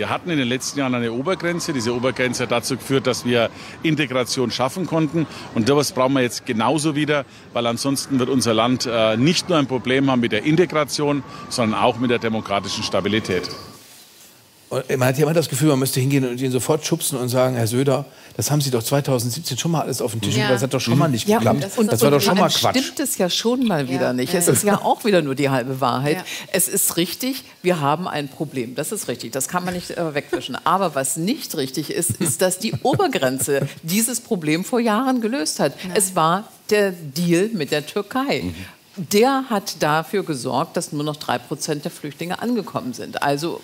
[0.00, 1.74] Wir hatten in den letzten Jahren eine Obergrenze.
[1.74, 3.50] Diese Obergrenze hat dazu geführt, dass wir
[3.82, 5.26] Integration schaffen konnten.
[5.54, 9.58] Und das brauchen wir jetzt genauso wieder, weil ansonsten wird unser Land äh, nicht nur
[9.58, 13.50] ein Problem haben mit der Integration, sondern auch mit der demokratischen Stabilität.
[14.70, 17.56] Man hat ja immer das Gefühl, man müsste hingehen und ihn sofort schubsen und sagen,
[17.56, 18.04] Herr Söder,
[18.36, 20.48] das haben Sie doch 2017 schon mal alles auf den Tisch ja.
[20.48, 21.60] das hat doch schon mal nicht geklappt.
[21.60, 22.78] Ja, das, das war doch schon mal Quatsch.
[22.78, 24.12] stimmt es ja schon mal wieder ja.
[24.12, 24.32] nicht.
[24.32, 26.24] Es ist ja auch wieder nur die halbe Wahrheit.
[26.52, 28.76] Es ist richtig, wir haben ein Problem.
[28.76, 30.56] Das ist richtig, das kann man nicht äh, wegwischen.
[30.64, 35.72] Aber was nicht richtig ist, ist, dass die Obergrenze dieses Problem vor Jahren gelöst hat.
[35.94, 38.42] Es war der Deal mit der Türkei.
[38.44, 38.54] Mhm
[38.96, 43.22] der hat dafür gesorgt, dass nur noch drei Prozent der Flüchtlinge angekommen sind.
[43.22, 43.60] Also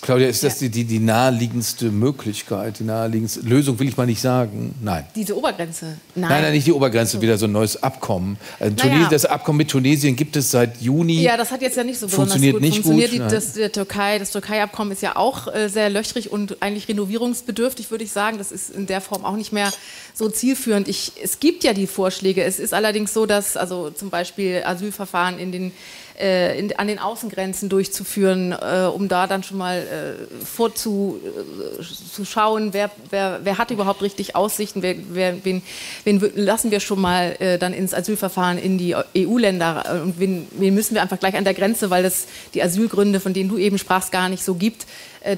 [0.00, 0.68] Claudia, ist das ja.
[0.68, 4.74] die, die, naheliegendste Möglichkeit, die naheliegendste Lösung, will ich mal nicht sagen?
[4.80, 5.04] Nein.
[5.14, 5.98] Diese Obergrenze?
[6.14, 6.30] Nein.
[6.30, 8.36] Nein, nein nicht die Obergrenze, wieder so ein neues Abkommen.
[8.58, 9.08] Also naja.
[9.10, 11.22] Das Abkommen mit Tunesien gibt es seit Juni.
[11.22, 12.62] Ja, das hat jetzt ja nicht so funktioniert gut.
[12.62, 13.20] Nicht funktioniert gut.
[13.20, 17.90] Die, das, der Türkei, das Türkei-Abkommen ist ja auch äh, sehr löchrig und eigentlich renovierungsbedürftig,
[17.90, 18.38] würde ich sagen.
[18.38, 19.72] Das ist in der Form auch nicht mehr
[20.14, 20.88] so zielführend.
[20.88, 22.44] Ich, es gibt ja die Vorschläge.
[22.44, 25.72] Es ist allerdings so, dass also zum Beispiel Asylverfahren in den
[26.18, 32.72] äh, in, an den Außengrenzen durchzuführen, äh, um da dann schon mal äh, vorzuschauen, äh,
[32.72, 35.62] wer, wer, wer hat überhaupt richtig Aussichten, wer, wer, wen,
[36.04, 40.46] wen lassen wir schon mal äh, dann ins Asylverfahren in die EU-Länder äh, und wen,
[40.52, 43.58] wen müssen wir einfach gleich an der Grenze, weil es die Asylgründe, von denen du
[43.58, 44.86] eben sprachst, gar nicht so gibt,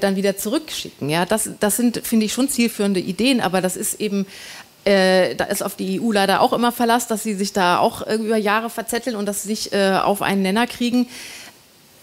[0.01, 1.11] dann wieder zurückschicken.
[1.11, 4.25] Ja, das, das sind, finde ich, schon zielführende Ideen, aber das ist eben
[4.85, 8.05] äh, da ist auf die EU leider auch immer Verlass, dass sie sich da auch
[8.05, 11.07] äh, über Jahre verzetteln und das sich äh, auf einen Nenner kriegen.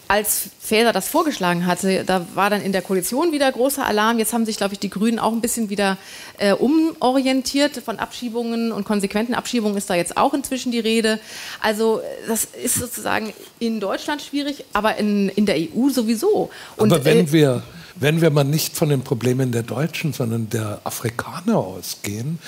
[0.08, 4.18] Als Faeser das vorgeschlagen hatte, da war dann in der Koalition wieder großer Alarm.
[4.18, 5.96] Jetzt haben sich, glaube ich, die Grünen auch ein bisschen wieder
[6.38, 7.78] äh, umorientiert.
[7.78, 11.18] Von Abschiebungen und konsequenten Abschiebungen ist da jetzt auch inzwischen die Rede.
[11.60, 16.50] Also das ist sozusagen in Deutschland schwierig, aber in, in der EU sowieso.
[16.76, 17.62] Und, aber wenn äh, wir
[17.94, 22.38] wenn wir mal nicht von den Problemen der Deutschen, sondern der Afrikaner ausgehen,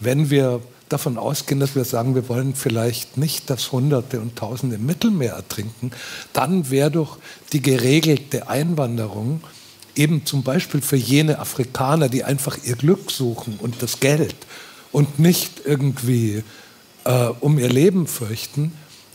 [0.00, 4.76] wenn wir davon ausgehen, dass wir sagen, wir wollen vielleicht nicht, dass Hunderte und Tausende
[4.76, 5.90] im Mittelmeer ertrinken,
[6.32, 7.18] dann wäre doch
[7.52, 9.40] die geregelte Einwanderung
[9.96, 14.36] eben zum Beispiel für jene Afrikaner, die einfach ihr Glück suchen und das Geld
[14.92, 16.44] und nicht irgendwie
[17.04, 18.72] äh, um ihr Leben fürchten,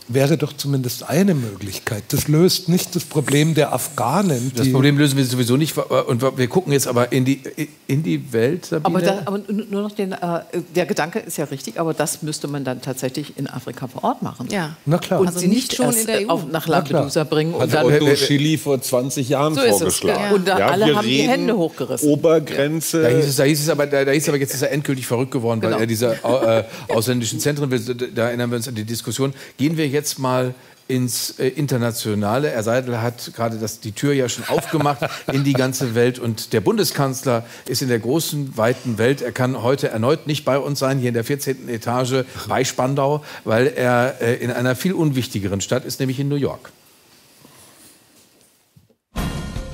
[0.08, 2.04] wäre doch zumindest eine Möglichkeit.
[2.08, 4.52] Das löst nicht das Problem der Afghanen.
[4.56, 5.76] Das Problem lösen wir sowieso nicht.
[5.76, 7.42] Und wir gucken jetzt aber in die,
[7.86, 8.66] in die Welt.
[8.66, 8.86] Sabine.
[8.86, 10.40] Aber, da, aber nur noch den, äh,
[10.74, 14.22] der Gedanke ist ja richtig, aber das müsste man dann tatsächlich in Afrika vor Ort
[14.22, 14.48] machen.
[14.50, 15.20] Ja, na klar.
[15.20, 16.28] Und also sie nicht schon in der EU.
[16.28, 17.54] Auf, nach Lampedusa bringen.
[17.54, 20.24] Und dann Otto Chili vor 20 Jahren so vorgeschlagen.
[20.24, 20.30] Ja.
[20.32, 22.08] Und da ja, alle haben die Hände hochgerissen.
[22.08, 23.02] Obergrenze.
[23.02, 25.06] Da hieß es, da hieß es aber, da, da hieß aber jetzt ist er endgültig
[25.06, 25.74] verrückt geworden, genau.
[25.74, 27.70] weil er diese äh, ausländischen Zentren,
[28.14, 29.32] da erinnern wir uns an die Diskussion.
[29.56, 30.54] Gehen wir jetzt mal
[30.88, 32.50] ins äh, Internationale.
[32.50, 35.00] Herr Seidel hat gerade das, die Tür ja schon aufgemacht
[35.32, 36.18] in die ganze Welt.
[36.18, 39.22] Und der Bundeskanzler ist in der großen, weiten Welt.
[39.22, 41.68] Er kann heute erneut nicht bei uns sein, hier in der 14.
[41.68, 46.36] Etage bei Spandau, weil er äh, in einer viel unwichtigeren Stadt ist, nämlich in New
[46.36, 46.70] York.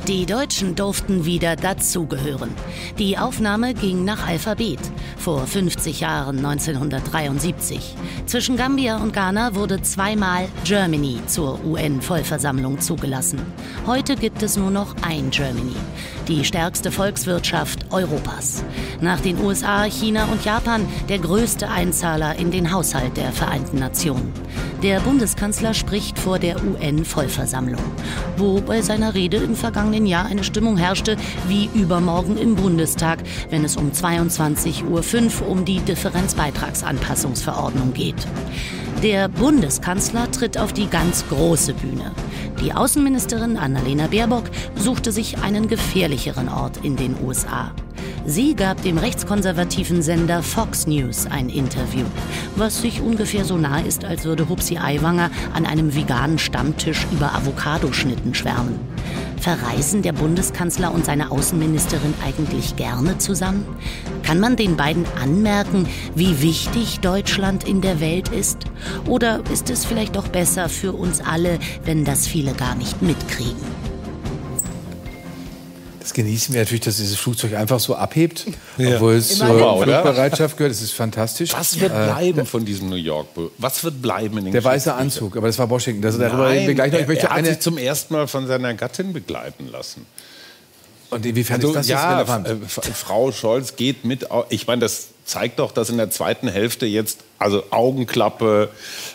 [0.09, 2.49] Die Deutschen durften wieder dazugehören.
[2.99, 4.79] Die Aufnahme ging nach Alphabet.
[5.19, 7.95] Vor 50 Jahren, 1973.
[8.25, 13.39] Zwischen Gambia und Ghana wurde zweimal Germany zur UN-Vollversammlung zugelassen.
[13.87, 15.77] Heute gibt es nur noch ein Germany
[16.29, 18.63] die stärkste Volkswirtschaft Europas.
[19.01, 24.33] Nach den USA, China und Japan der größte Einzahler in den Haushalt der Vereinten Nationen.
[24.83, 27.83] Der Bundeskanzler spricht vor der UN-Vollversammlung,
[28.37, 33.19] wo bei seiner Rede im vergangenen Jahr eine Stimmung herrschte wie übermorgen im Bundestag,
[33.51, 38.27] wenn es um 22.05 Uhr um die Differenzbeitragsanpassungsverordnung geht.
[39.03, 42.13] Der Bundeskanzler tritt auf die ganz große Bühne.
[42.61, 44.45] Die Außenministerin Annalena Baerbock
[44.75, 47.71] suchte sich einen gefährlicheren Ort in den USA.
[48.27, 52.05] Sie gab dem rechtskonservativen Sender Fox News ein Interview,
[52.57, 57.35] was sich ungefähr so nah ist, als würde Hupsi Aiwanger an einem veganen Stammtisch über
[57.35, 58.79] Avocadoschnitten schwärmen.
[59.41, 63.65] Verreisen der Bundeskanzler und seine Außenministerin eigentlich gerne zusammen?
[64.23, 68.59] Kann man den beiden anmerken, wie wichtig Deutschland in der Welt ist?
[69.07, 73.78] Oder ist es vielleicht doch besser für uns alle, wenn das viele gar nicht mitkriegen?
[76.09, 78.47] Das genießen wir natürlich, dass dieses Flugzeug einfach so abhebt,
[78.79, 78.95] ja.
[78.95, 80.73] obwohl es zur Flugbereitschaft gehört.
[80.73, 81.53] Das ist fantastisch.
[81.53, 83.29] Was wird äh, bleiben von diesem New York?
[83.59, 86.01] Was wird bleiben in den Der weiße Anzug, aber das war Washington.
[86.01, 87.01] Das, darüber Nein, reden wir gleich noch.
[87.01, 90.07] Ich möchte er hat eine sich zum ersten Mal von seiner Gattin begleiten lassen.
[91.11, 92.49] Und inwiefern also, ist das ja, relevant?
[92.49, 94.27] Äh, Frau Scholz geht mit.
[94.49, 98.71] Ich meine, das zeigt doch, dass in der zweiten Hälfte jetzt also Augenklappe,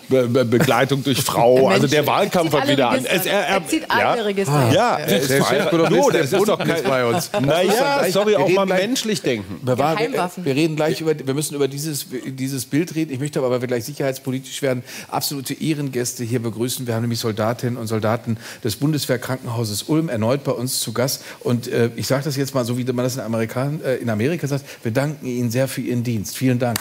[0.07, 3.05] Be Be Begleitung durch Frau, also der Wahlkampf hat wieder an.
[3.05, 4.53] Es, er, er, er zieht alle ja, Register.
[4.53, 7.29] Ah, ja, er ist der Chefökonomist, der ist doch kein, bei uns.
[7.41, 9.59] Naja, sorry, auch mal menschlich denken.
[9.63, 13.11] Wir, wir, reden gleich über, wir müssen über dieses, dieses Bild reden.
[13.11, 16.87] Ich möchte aber, weil wir gleich sicherheitspolitisch werden, absolute Ehrengäste hier begrüßen.
[16.87, 21.23] Wir haben nämlich Soldatinnen und Soldaten des Bundeswehrkrankenhauses Ulm erneut bei uns zu Gast.
[21.41, 24.09] Und äh, ich sage das jetzt mal so, wie man das in, Amerika, äh, in
[24.09, 24.65] Amerika sagt.
[24.83, 26.37] Wir danken Ihnen sehr für Ihren Dienst.
[26.37, 26.79] Vielen Dank.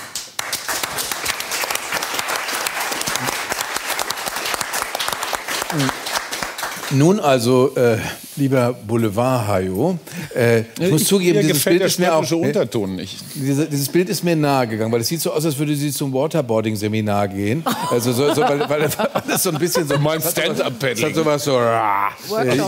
[6.95, 7.97] Nun also, äh,
[8.37, 9.99] lieber Boulevard-Hajo,
[10.35, 12.31] äh, ich muss zugeben, mir dieses Bild ist mir auch...
[12.31, 13.19] Unterton nicht.
[13.35, 15.91] Diese, dieses Bild ist mir nahe gegangen, weil es sieht so aus, als würde sie
[15.91, 17.65] zum Waterboarding-Seminar gehen.
[17.91, 18.91] Also so, so, weil, weil
[19.27, 19.99] das so ein bisschen so...
[20.01, 21.15] Mein Stand-Up-Paddling.
[21.15, 21.61] Das so...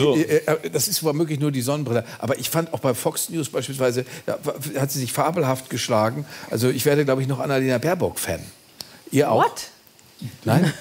[0.01, 0.17] so.
[0.17, 2.05] Äh, äh, das ist womöglich nur die Sonnenbrille.
[2.19, 4.39] Aber ich fand auch bei Fox News beispielsweise, da
[4.81, 6.25] hat sie sich fabelhaft geschlagen.
[6.51, 8.41] Also ich werde, glaube ich, noch Annalena Baerbock-Fan.
[9.11, 9.45] Ihr auch?
[9.45, 9.74] What?
[10.45, 10.73] Nein?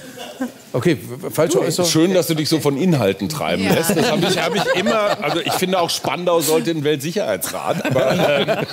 [0.73, 0.97] Okay,
[1.31, 1.89] falsche Äußerung.
[1.89, 3.73] Schön, dass du dich so von Inhalten treiben ja.
[3.73, 3.95] lässt.
[3.95, 5.23] Das habe ich, hab ich immer.
[5.23, 7.85] Also ich finde auch Spandau sollte in den Weltsicherheitsrat.
[7.85, 8.65] Aber, ähm,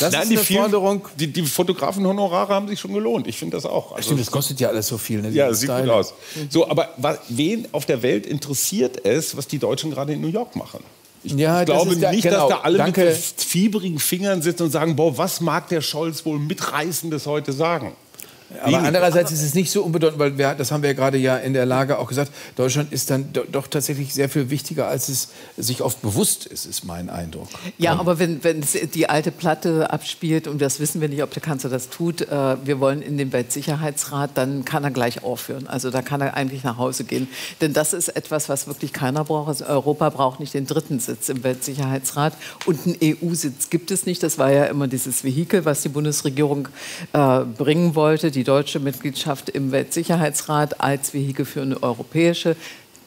[0.00, 1.08] Das Nein, ist die eine viel, Forderung.
[1.18, 3.26] Die, die Fotografenhonorare haben sich schon gelohnt.
[3.26, 3.92] Ich finde das auch.
[3.92, 5.22] Also, Stimmt, das kostet ja alles so viel.
[5.22, 6.14] Ne, ja, das sieht gut aus.
[6.50, 10.28] So, aber was, wen auf der Welt interessiert es, was die Deutschen gerade in New
[10.28, 10.80] York machen?
[11.22, 13.04] Ich, ja, ich glaube da, nicht, genau, dass da alle danke.
[13.04, 17.92] mit fiebrigen Fingern sitzen und sagen, boah, was mag der Scholz wohl mitreißendes heute sagen?
[18.62, 21.36] Aber andererseits ist es nicht so unbedeutend, weil wir, das haben wir ja gerade ja
[21.36, 25.28] in der Lage auch gesagt, Deutschland ist dann doch tatsächlich sehr viel wichtiger, als es
[25.56, 27.48] sich oft bewusst ist, ist mein Eindruck.
[27.78, 28.00] Ja, ja.
[28.00, 31.70] aber wenn, wenn die alte Platte abspielt, und das wissen wir nicht, ob der Kanzler
[31.70, 35.66] das tut, äh, wir wollen in den Weltsicherheitsrat, dann kann er gleich aufhören.
[35.66, 37.28] Also da kann er eigentlich nach Hause gehen.
[37.60, 39.48] Denn das ist etwas, was wirklich keiner braucht.
[39.48, 42.34] Also Europa braucht nicht den dritten Sitz im Weltsicherheitsrat.
[42.66, 44.22] Und einen EU-Sitz gibt es nicht.
[44.22, 46.68] Das war ja immer dieses Vehikel, was die Bundesregierung
[47.12, 52.56] äh, bringen wollte die deutsche Mitgliedschaft im Weltsicherheitsrat als Vehikel für eine europäische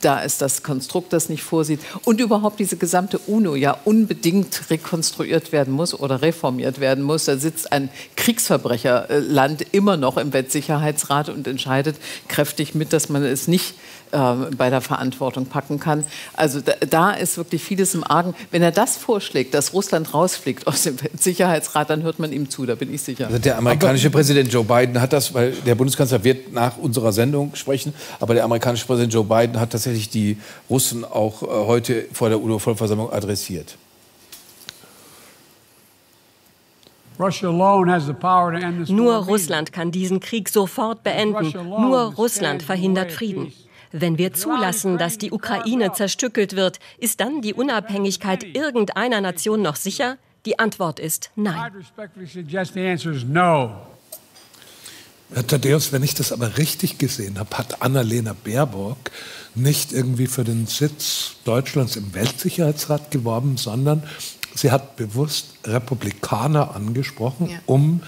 [0.02, 5.52] da ist das Konstrukt, das nicht vorsieht und überhaupt diese gesamte UNO ja unbedingt rekonstruiert
[5.52, 7.26] werden muss oder reformiert werden muss.
[7.26, 13.48] Da sitzt ein Kriegsverbrecherland immer noch im Weltsicherheitsrat und entscheidet kräftig mit, dass man es
[13.48, 13.76] nicht
[14.12, 16.04] äh, bei der Verantwortung packen kann.
[16.34, 18.34] Also da, da, ist wirklich vieles im Argen.
[18.52, 22.66] Wenn er das vorschlägt, dass Russland rausfliegt aus dem Sicherheitsrat, dann hört man ihm zu,
[22.66, 23.28] da bin ich sicher.
[23.28, 27.12] Also der amerikanische aber, Präsident Joe Biden hat das, weil der Bundeskanzler wird nach unserer
[27.12, 30.38] Sendung sprechen, aber der amerikanische Präsident Joe Biden hat tatsächlich die
[30.70, 33.78] Russen auch äh, heute vor der UNO-Vollversammlung adressiert.
[38.88, 41.52] Nur Russland kann diesen Krieg sofort beenden.
[41.54, 43.52] Nur Russland verhindert Frieden.
[43.92, 49.76] Wenn wir zulassen, dass die Ukraine zerstückelt wird, ist dann die Unabhängigkeit irgendeiner Nation noch
[49.76, 50.18] sicher?
[50.46, 51.72] Die Antwort ist nein.
[55.32, 58.98] Herr Thaddeus, wenn ich das aber richtig gesehen habe, hat Annalena Baerbock
[59.54, 64.04] nicht irgendwie für den Sitz Deutschlands im Weltsicherheitsrat geworben, sondern
[64.56, 67.60] sie hat bewusst Republikaner angesprochen, ja.
[67.66, 68.02] um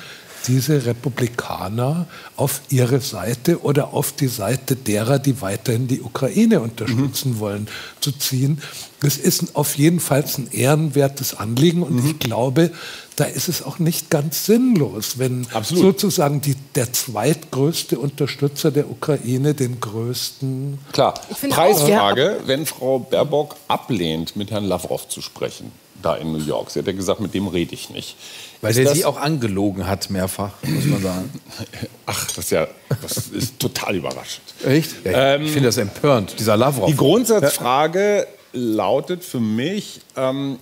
[0.48, 7.34] diese Republikaner auf ihre Seite oder auf die Seite derer, die weiterhin die Ukraine unterstützen
[7.34, 7.40] mhm.
[7.40, 7.68] wollen,
[8.00, 8.62] zu ziehen.
[9.02, 12.12] Das ist auf jeden Fall ein ehrenwertes Anliegen und mhm.
[12.12, 12.72] ich glaube,
[13.16, 15.84] da ist es auch nicht ganz sinnlos, wenn Absolut.
[15.84, 20.80] sozusagen die, der zweitgrößte Unterstützer der Ukraine den größten.
[20.92, 21.16] Klar,
[21.50, 22.48] Preisfrage, auch, ja.
[22.48, 25.72] wenn Frau Baerbock ablehnt, mit Herrn Lavrov zu sprechen,
[26.02, 26.72] da in New York.
[26.72, 28.16] Sie hat ja gesagt, mit dem rede ich nicht.
[28.62, 31.30] Weil der sie auch angelogen hat, mehrfach, muss man sagen.
[32.06, 32.68] Ach, das ist ja
[33.02, 34.44] das ist total überraschend.
[34.66, 35.06] Echt?
[35.06, 36.88] Ja, ich ähm, finde das empörend, dieser Lavrov.
[36.88, 40.60] Die Grundsatzfrage lautet für mich, ähm,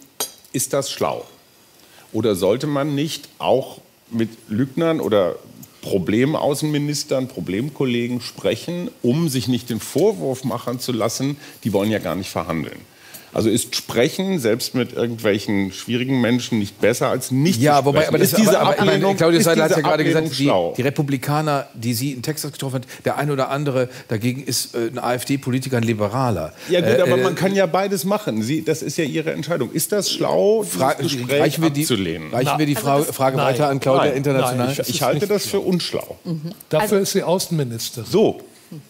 [0.54, 1.26] ist das schlau?
[2.12, 3.80] Oder sollte man nicht auch
[4.10, 5.36] mit Lügnern oder
[5.82, 12.16] Problemaußenministern, Problemkollegen sprechen, um sich nicht den Vorwurf machen zu lassen, die wollen ja gar
[12.16, 12.80] nicht verhandeln?
[13.34, 18.18] Also ist Sprechen selbst mit irgendwelchen schwierigen Menschen nicht besser als nicht Ja, wobei, aber
[18.18, 21.94] das, ist diese aber, Ablehnung, Claudius Seidel hat ja gerade gesagt, die, die, Republikaner, die
[21.94, 25.84] Sie in Texas getroffen hat, der eine oder andere dagegen ist äh, ein AfD-Politiker, ein
[25.84, 26.54] Liberaler.
[26.70, 28.42] Ja gut, äh, aber äh, man kann ja beides machen.
[28.42, 29.72] Sie, das ist ja Ihre Entscheidung.
[29.72, 32.32] Ist das schlau, Fra dieses Gespräch reichen wir die, abzulehnen?
[32.32, 34.68] Reichen wir die Fra also Frage nein, weiter an Claudia nein, International?
[34.68, 36.18] Nein, ich, ich halte das für unschlau.
[36.24, 36.52] Mhm.
[36.70, 38.10] Dafür also, ist sie Außenministerin.
[38.10, 38.42] So.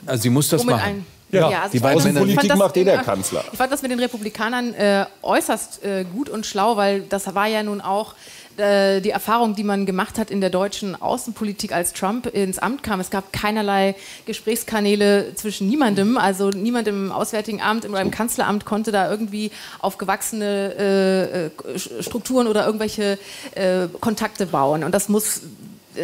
[0.06, 1.06] Also sie muss das machen.
[1.32, 3.44] Ja, ja also die beiden Außenpolitik macht eh der Kanzler.
[3.52, 7.48] Ich fand das mit den Republikanern äh, äußerst äh, gut und schlau, weil das war
[7.48, 8.16] ja nun auch
[8.60, 12.84] äh, die Erfahrung, die man gemacht hat in der deutschen Außenpolitik, als Trump ins Amt
[12.84, 13.00] kam.
[13.00, 16.18] Es gab keinerlei Gesprächskanäle zwischen niemandem.
[16.18, 21.80] Also niemand im Auswärtigen Amt oder im Kanzleramt konnte da irgendwie auf gewachsene äh, äh,
[22.02, 23.18] Strukturen oder irgendwelche
[23.56, 24.84] äh, Kontakte bauen.
[24.84, 25.42] Und das muss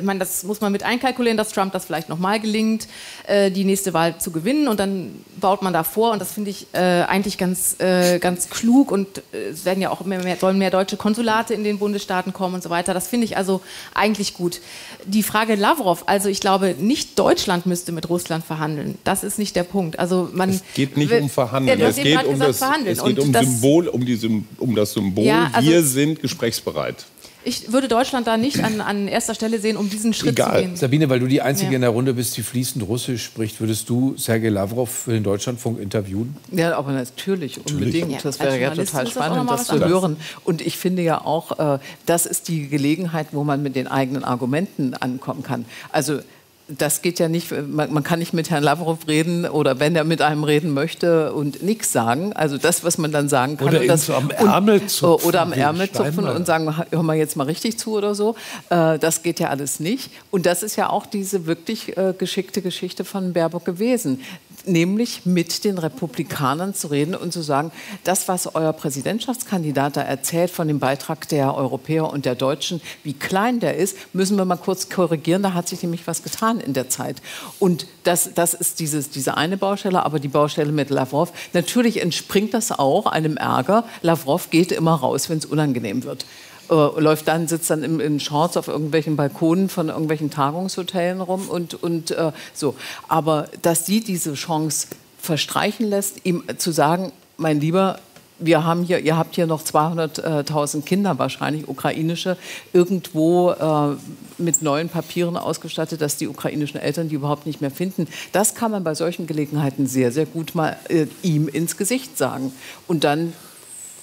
[0.01, 2.87] meine, das muss man mit einkalkulieren, dass Trump das vielleicht nochmal gelingt,
[3.27, 4.67] äh, die nächste Wahl zu gewinnen.
[4.67, 6.11] Und dann baut man da vor.
[6.11, 8.91] Und das finde ich äh, eigentlich ganz, äh, ganz klug.
[8.91, 12.33] Und äh, es werden ja auch mehr, mehr, sollen mehr deutsche Konsulate in den Bundesstaaten
[12.33, 12.93] kommen und so weiter.
[12.93, 13.61] Das finde ich also
[13.93, 14.61] eigentlich gut.
[15.05, 18.97] Die Frage Lavrov, also ich glaube, nicht Deutschland müsste mit Russland verhandeln.
[19.03, 19.99] Das ist nicht der Punkt.
[19.99, 21.79] Also man, es geht nicht um Verhandeln.
[21.81, 25.49] es, geht um das, es geht um, das, Symbol, um, die, um das Symbol, ja,
[25.53, 27.05] also, wir sind gesprächsbereit.
[27.45, 30.55] Ich würde Deutschland da nicht an, an erster Stelle sehen, um diesen Schritt Egal.
[30.55, 30.75] zu gehen.
[30.75, 31.75] Sabine, weil du die Einzige ja.
[31.75, 35.79] in der Runde bist, die fließend Russisch spricht, würdest du Sergei Lavrov für den Deutschlandfunk
[35.79, 36.35] interviewen?
[36.51, 38.11] Ja, aber natürlich, unbedingt.
[38.11, 40.17] Ja, das wäre ja total spannend, das zu hören.
[40.43, 44.23] Und ich finde ja auch, äh, das ist die Gelegenheit, wo man mit den eigenen
[44.23, 45.65] Argumenten ankommen kann.
[45.91, 46.21] Also
[46.67, 50.03] das geht ja nicht, man, man, kann nicht mit Herrn Lavrov reden oder wenn er
[50.03, 52.33] mit einem reden möchte und nichts sagen.
[52.33, 53.67] Also das, was man dann sagen kann.
[53.67, 55.27] Oder das, so am Ärmel zupfen.
[55.27, 58.35] Oder am Ärmel zupfen und sagen, hör mal jetzt mal richtig zu oder so.
[58.69, 60.09] Äh, das geht ja alles nicht.
[60.31, 64.21] Und das ist ja auch diese wirklich äh, geschickte Geschichte von Baerbock gewesen
[64.67, 67.71] nämlich mit den Republikanern zu reden und zu sagen,
[68.03, 73.13] das, was euer Präsidentschaftskandidat da erzählt von dem Beitrag der Europäer und der Deutschen, wie
[73.13, 75.43] klein der ist, müssen wir mal kurz korrigieren.
[75.43, 77.21] Da hat sich nämlich was getan in der Zeit.
[77.59, 81.31] Und das, das ist dieses, diese eine Baustelle, aber die Baustelle mit Lavrov.
[81.53, 83.85] Natürlich entspringt das auch einem Ärger.
[84.01, 86.25] Lavrov geht immer raus, wenn es unangenehm wird
[86.69, 91.49] äh, läuft dann, sitzt dann in, in, Shorts auf irgendwelchen Balkonen von irgendwelchen Tagungshotellen rum
[91.49, 92.75] und, und äh, so.
[93.07, 94.87] Aber dass sie diese Chance
[95.19, 97.99] verstreichen lässt, ihm zu sagen, mein Lieber,
[98.37, 102.37] wir haben hier, ihr habt hier noch 200.000 Kinder wahrscheinlich, ukrainische,
[102.73, 103.95] irgendwo äh,
[104.37, 108.07] mit neuen Papieren ausgestattet, dass die ukrainischen Eltern die überhaupt nicht mehr finden.
[108.33, 112.51] Das kann man bei solchen Gelegenheiten sehr, sehr gut mal äh, ihm ins Gesicht sagen.
[112.87, 113.33] Und dann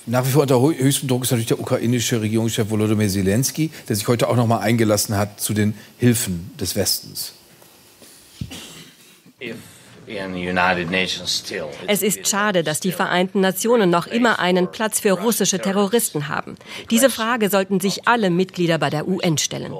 [0.06, 4.08] nach wie vor unter höchstem Druck ist natürlich der ukrainische Regierungschef Volodymyr Zelensky, der sich
[4.08, 7.34] heute auch noch mal eingelassen hat zu den Hilfen des Westens.
[11.86, 16.56] Es ist schade, dass die Vereinten Nationen noch immer einen Platz für russische Terroristen haben.
[16.90, 19.72] Diese Frage sollten sich alle Mitglieder bei der UN stellen.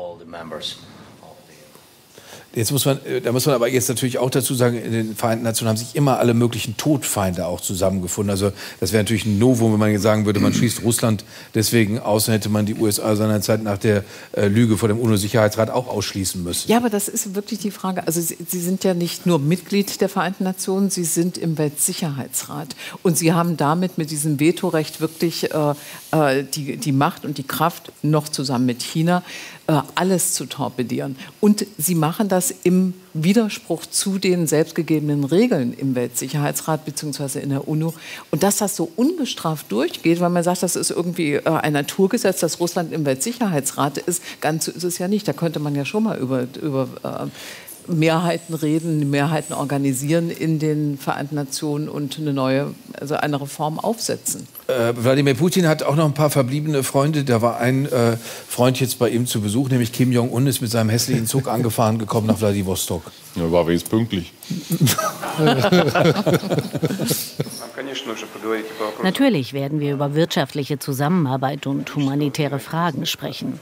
[2.54, 5.16] Jetzt muss man, äh, da muss man aber jetzt natürlich auch dazu sagen, in den
[5.16, 8.30] Vereinten Nationen haben sich immer alle möglichen Todfeinde auch zusammengefunden.
[8.30, 11.24] Also das wäre natürlich ein Novum, wenn man sagen würde, man schließt Russland
[11.54, 15.70] deswegen aus, dann hätte man die USA seinerzeit nach der äh, Lüge vor dem UNO-Sicherheitsrat
[15.70, 16.70] auch ausschließen müssen.
[16.70, 18.06] Ja, aber das ist wirklich die Frage.
[18.06, 22.76] Also Sie, Sie sind ja nicht nur Mitglied der Vereinten Nationen, Sie sind im Weltsicherheitsrat.
[23.02, 25.74] Und Sie haben damit mit diesem Vetorecht wirklich äh,
[26.12, 29.22] äh die, die Macht und die Kraft, noch zusammen mit China,
[29.66, 31.16] alles zu torpedieren.
[31.40, 37.40] Und sie machen das im Widerspruch zu den selbstgegebenen Regeln im Weltsicherheitsrat bzw.
[37.40, 37.94] in der UNO.
[38.30, 42.40] Und dass das so unbestraft durchgeht, weil man sagt, das ist irgendwie äh, ein Naturgesetz,
[42.40, 45.28] dass Russland im Weltsicherheitsrat ist, ganz so ist es ja nicht.
[45.28, 47.28] Da könnte man ja schon mal über, über äh,
[47.86, 54.46] Mehrheiten reden, Mehrheiten organisieren in den Vereinten Nationen und eine neue, also eine Reform aufsetzen.
[54.68, 57.24] Äh, Wladimir Putin hat auch noch ein paar verbliebene Freunde.
[57.24, 58.16] Da war ein äh,
[58.48, 61.98] Freund jetzt bei ihm zu Besuch, nämlich Kim Jong-un ist mit seinem hässlichen Zug angefahren
[61.98, 63.02] gekommen nach Vladivostok.
[63.34, 64.32] Ja, war wenigstens pünktlich.
[69.02, 73.60] Natürlich werden wir über wirtschaftliche Zusammenarbeit und humanitäre Fragen sprechen.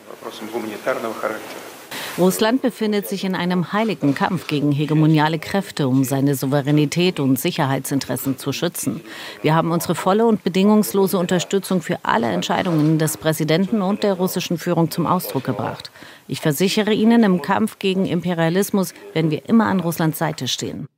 [2.18, 8.36] Russland befindet sich in einem heiligen Kampf gegen hegemoniale Kräfte, um seine Souveränität und Sicherheitsinteressen
[8.36, 9.00] zu schützen.
[9.42, 14.58] Wir haben unsere volle und bedingungslose Unterstützung für alle Entscheidungen des Präsidenten und der russischen
[14.58, 15.90] Führung zum Ausdruck gebracht.
[16.26, 20.88] Ich versichere Ihnen, im Kampf gegen Imperialismus werden wir immer an Russlands Seite stehen.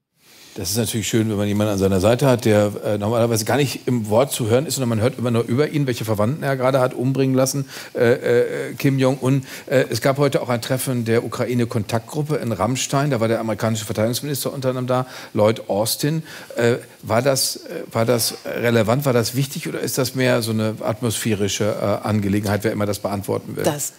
[0.55, 3.57] Das ist natürlich schön, wenn man jemanden an seiner Seite hat, der äh, normalerweise gar
[3.57, 6.43] nicht im Wort zu hören ist, sondern man hört immer nur über ihn, welche Verwandten
[6.43, 9.47] er gerade hat umbringen lassen, äh, äh, Kim Jong-un.
[9.65, 13.09] Äh, es gab heute auch ein Treffen der Ukraine-Kontaktgruppe in Rammstein.
[13.09, 16.23] Da war der amerikanische Verteidigungsminister unter anderem da, Lloyd Austin.
[16.57, 20.51] Äh, war, das, äh, war das relevant, war das wichtig oder ist das mehr so
[20.51, 23.65] eine atmosphärische Angelegenheit, wer immer das beantworten will?
[23.65, 23.95] Das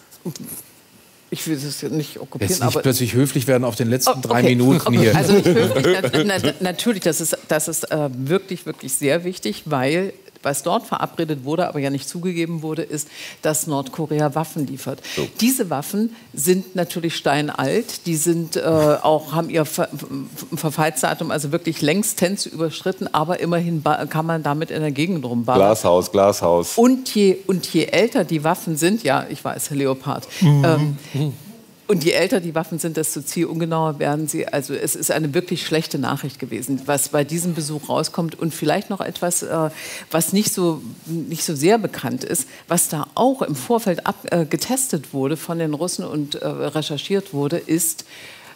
[1.30, 2.50] ich will es nicht okkupieren.
[2.50, 4.54] Jetzt nicht plötzlich höflich werden auf den letzten oh, drei okay.
[4.54, 4.98] Minuten okay.
[4.98, 5.16] hier.
[5.16, 9.62] Also nicht höflich, na, na, natürlich, das ist, das ist äh, wirklich, wirklich sehr wichtig,
[9.66, 10.12] weil
[10.44, 13.08] was dort verabredet wurde, aber ja nicht zugegeben wurde, ist,
[13.42, 15.00] dass Nordkorea Waffen liefert.
[15.16, 15.26] So.
[15.40, 19.88] Diese Waffen sind natürlich steinalt, die sind äh, auch, haben ihr Ver
[20.54, 25.58] Verfallsdatum also wirklich längstens überschritten, aber immerhin kann man damit in der Gegend rumbauen.
[25.58, 26.76] Glashaus, Glashaus.
[26.76, 30.98] Und je, und je älter die Waffen sind, ja, ich weiß, Herr Leopard, mhm.
[31.14, 31.32] ähm,
[31.86, 34.48] und je älter die Waffen sind, desto zielungenauer werden sie.
[34.48, 38.38] Also es ist eine wirklich schlechte Nachricht gewesen, was bei diesem Besuch rauskommt.
[38.38, 39.70] Und vielleicht noch etwas, äh,
[40.10, 44.46] was nicht so, nicht so sehr bekannt ist, was da auch im Vorfeld ab, äh,
[44.46, 48.06] getestet wurde von den Russen und äh, recherchiert wurde, ist,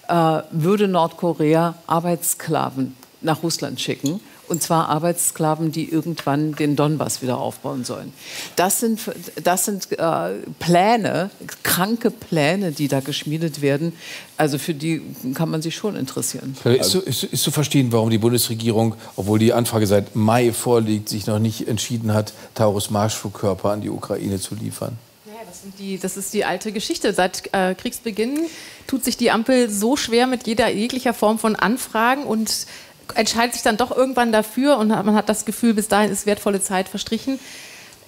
[0.09, 7.39] äh, würde Nordkorea Arbeitssklaven nach Russland schicken und zwar Arbeitssklaven, die irgendwann den Donbass wieder
[7.39, 8.13] aufbauen sollen.
[8.57, 9.01] Das sind,
[9.43, 11.31] das sind äh, Pläne,
[11.63, 13.93] kranke Pläne, die da geschmiedet werden.
[14.37, 15.03] Also für die
[15.35, 16.57] kann man sich schon interessieren.
[16.65, 21.09] Ist zu, ist, ist zu verstehen, warum die Bundesregierung, obwohl die Anfrage seit Mai vorliegt,
[21.09, 24.99] sich noch nicht entschieden hat, Taurus-Marschflugkörper an die Ukraine zu liefern.
[25.47, 27.15] Das, die, das, ist die alte Geschichte.
[27.15, 28.39] Seit äh, Kriegsbeginn
[28.87, 32.67] tut sich die Ampel so schwer mit jeder jeglicher Form von Anfragen und
[33.15, 36.61] entscheidet sich dann doch irgendwann dafür und man hat das Gefühl, bis dahin ist wertvolle
[36.61, 37.39] Zeit verstrichen.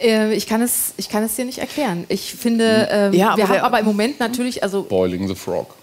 [0.01, 2.05] Äh, ich kann, es, ich kann es dir nicht erklären.
[2.09, 5.75] Ich finde, äh, ja, wir haben aber im Moment natürlich, also Boiling the Frog.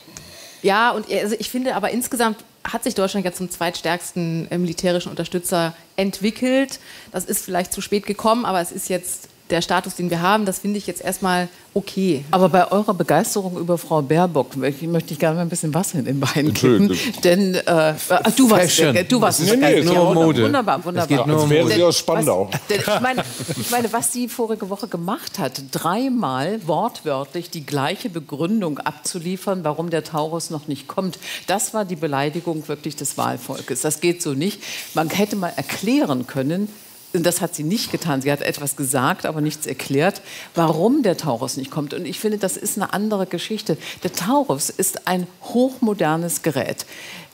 [0.63, 5.09] Ja, und also ich finde aber insgesamt hat sich Deutschland jetzt zum zweitstärksten äh, militärischen
[5.09, 6.79] Unterstützer entwickelt.
[7.11, 10.45] Das ist vielleicht zu spät gekommen, aber es ist jetzt der Status, den wir haben,
[10.45, 12.25] das finde ich jetzt erstmal okay.
[12.31, 16.05] Aber bei eurer Begeisterung über Frau Baerbock möchte ich gerne mal ein bisschen Wasser in
[16.05, 16.97] den Beinen kippen.
[17.23, 17.93] Denn äh,
[18.35, 20.43] du warst, der, du warst nee, nee, nur Mode.
[20.43, 21.03] Wunderbar, wunderbar.
[21.03, 22.49] Es geht nur Als wäre sie aus Spandau.
[22.51, 23.23] Was, denn, ich, meine,
[23.59, 29.89] ich meine, was sie vorige Woche gemacht hat, dreimal wortwörtlich die gleiche Begründung abzuliefern, warum
[29.89, 33.81] der Taurus noch nicht kommt, das war die Beleidigung wirklich des Wahlvolkes.
[33.81, 34.61] Das geht so nicht.
[34.93, 36.69] Man hätte mal erklären können,
[37.13, 38.21] das hat sie nicht getan.
[38.21, 40.21] Sie hat etwas gesagt, aber nichts erklärt,
[40.55, 41.93] warum der Taurus nicht kommt.
[41.93, 43.77] Und ich finde, das ist eine andere Geschichte.
[44.03, 46.85] Der Taurus ist ein hochmodernes Gerät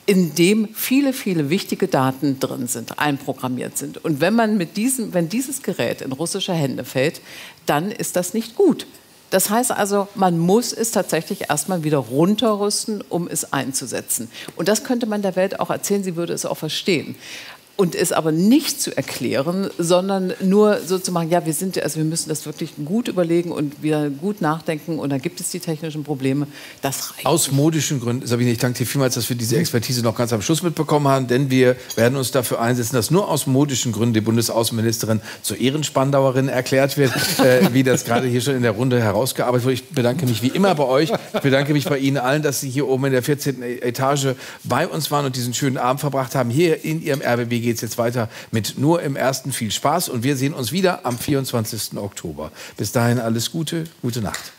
[0.06, 4.04] in dem viele, viele wichtige Daten drin sind, einprogrammiert sind.
[4.04, 7.20] Und wenn man mit diesem, wenn dieses Gerät in russische Hände fällt,
[7.66, 8.86] dann ist das nicht gut.
[9.30, 14.30] Das heißt also, man muss es tatsächlich erstmal wieder runterrüsten, um es einzusetzen.
[14.56, 17.16] Und das könnte man der Welt auch erzählen, sie würde es auch verstehen
[17.76, 21.96] und es aber nicht zu erklären, sondern nur so zu machen, ja, wir sind, also
[21.96, 25.58] wir müssen das wirklich gut überlegen und wieder gut nachdenken und dann gibt es die
[25.58, 26.46] technischen Probleme.
[26.82, 27.26] Das reicht.
[27.26, 30.40] Aus modischen Gründen, Sabine, ich danke dir vielmals, dass wir diese Expertise noch ganz am
[30.40, 34.20] Schluss mitbekommen haben, denn wir werden uns dafür einsetzen, dass nur aus modischen Gründen die
[34.20, 39.64] Bundesaußenministerin zur Ehrenspandauerin erklärt wird, äh, wie das gerade hier schon in der Runde herausgearbeitet
[39.64, 39.74] wurde.
[39.74, 41.10] Ich bedanke mich wie immer bei euch.
[41.34, 43.62] Ich bedanke mich bei Ihnen allen, dass Sie hier oben in der 14.
[43.62, 47.76] Etage bei uns waren und diesen schönen Abend verbracht haben, hier in Ihrem RBB geht
[47.76, 49.52] es jetzt weiter mit Nur im Ersten.
[49.52, 51.96] Viel Spaß und wir sehen uns wieder am 24.
[51.96, 52.52] Oktober.
[52.76, 54.52] Bis dahin alles Gute, gute Nacht.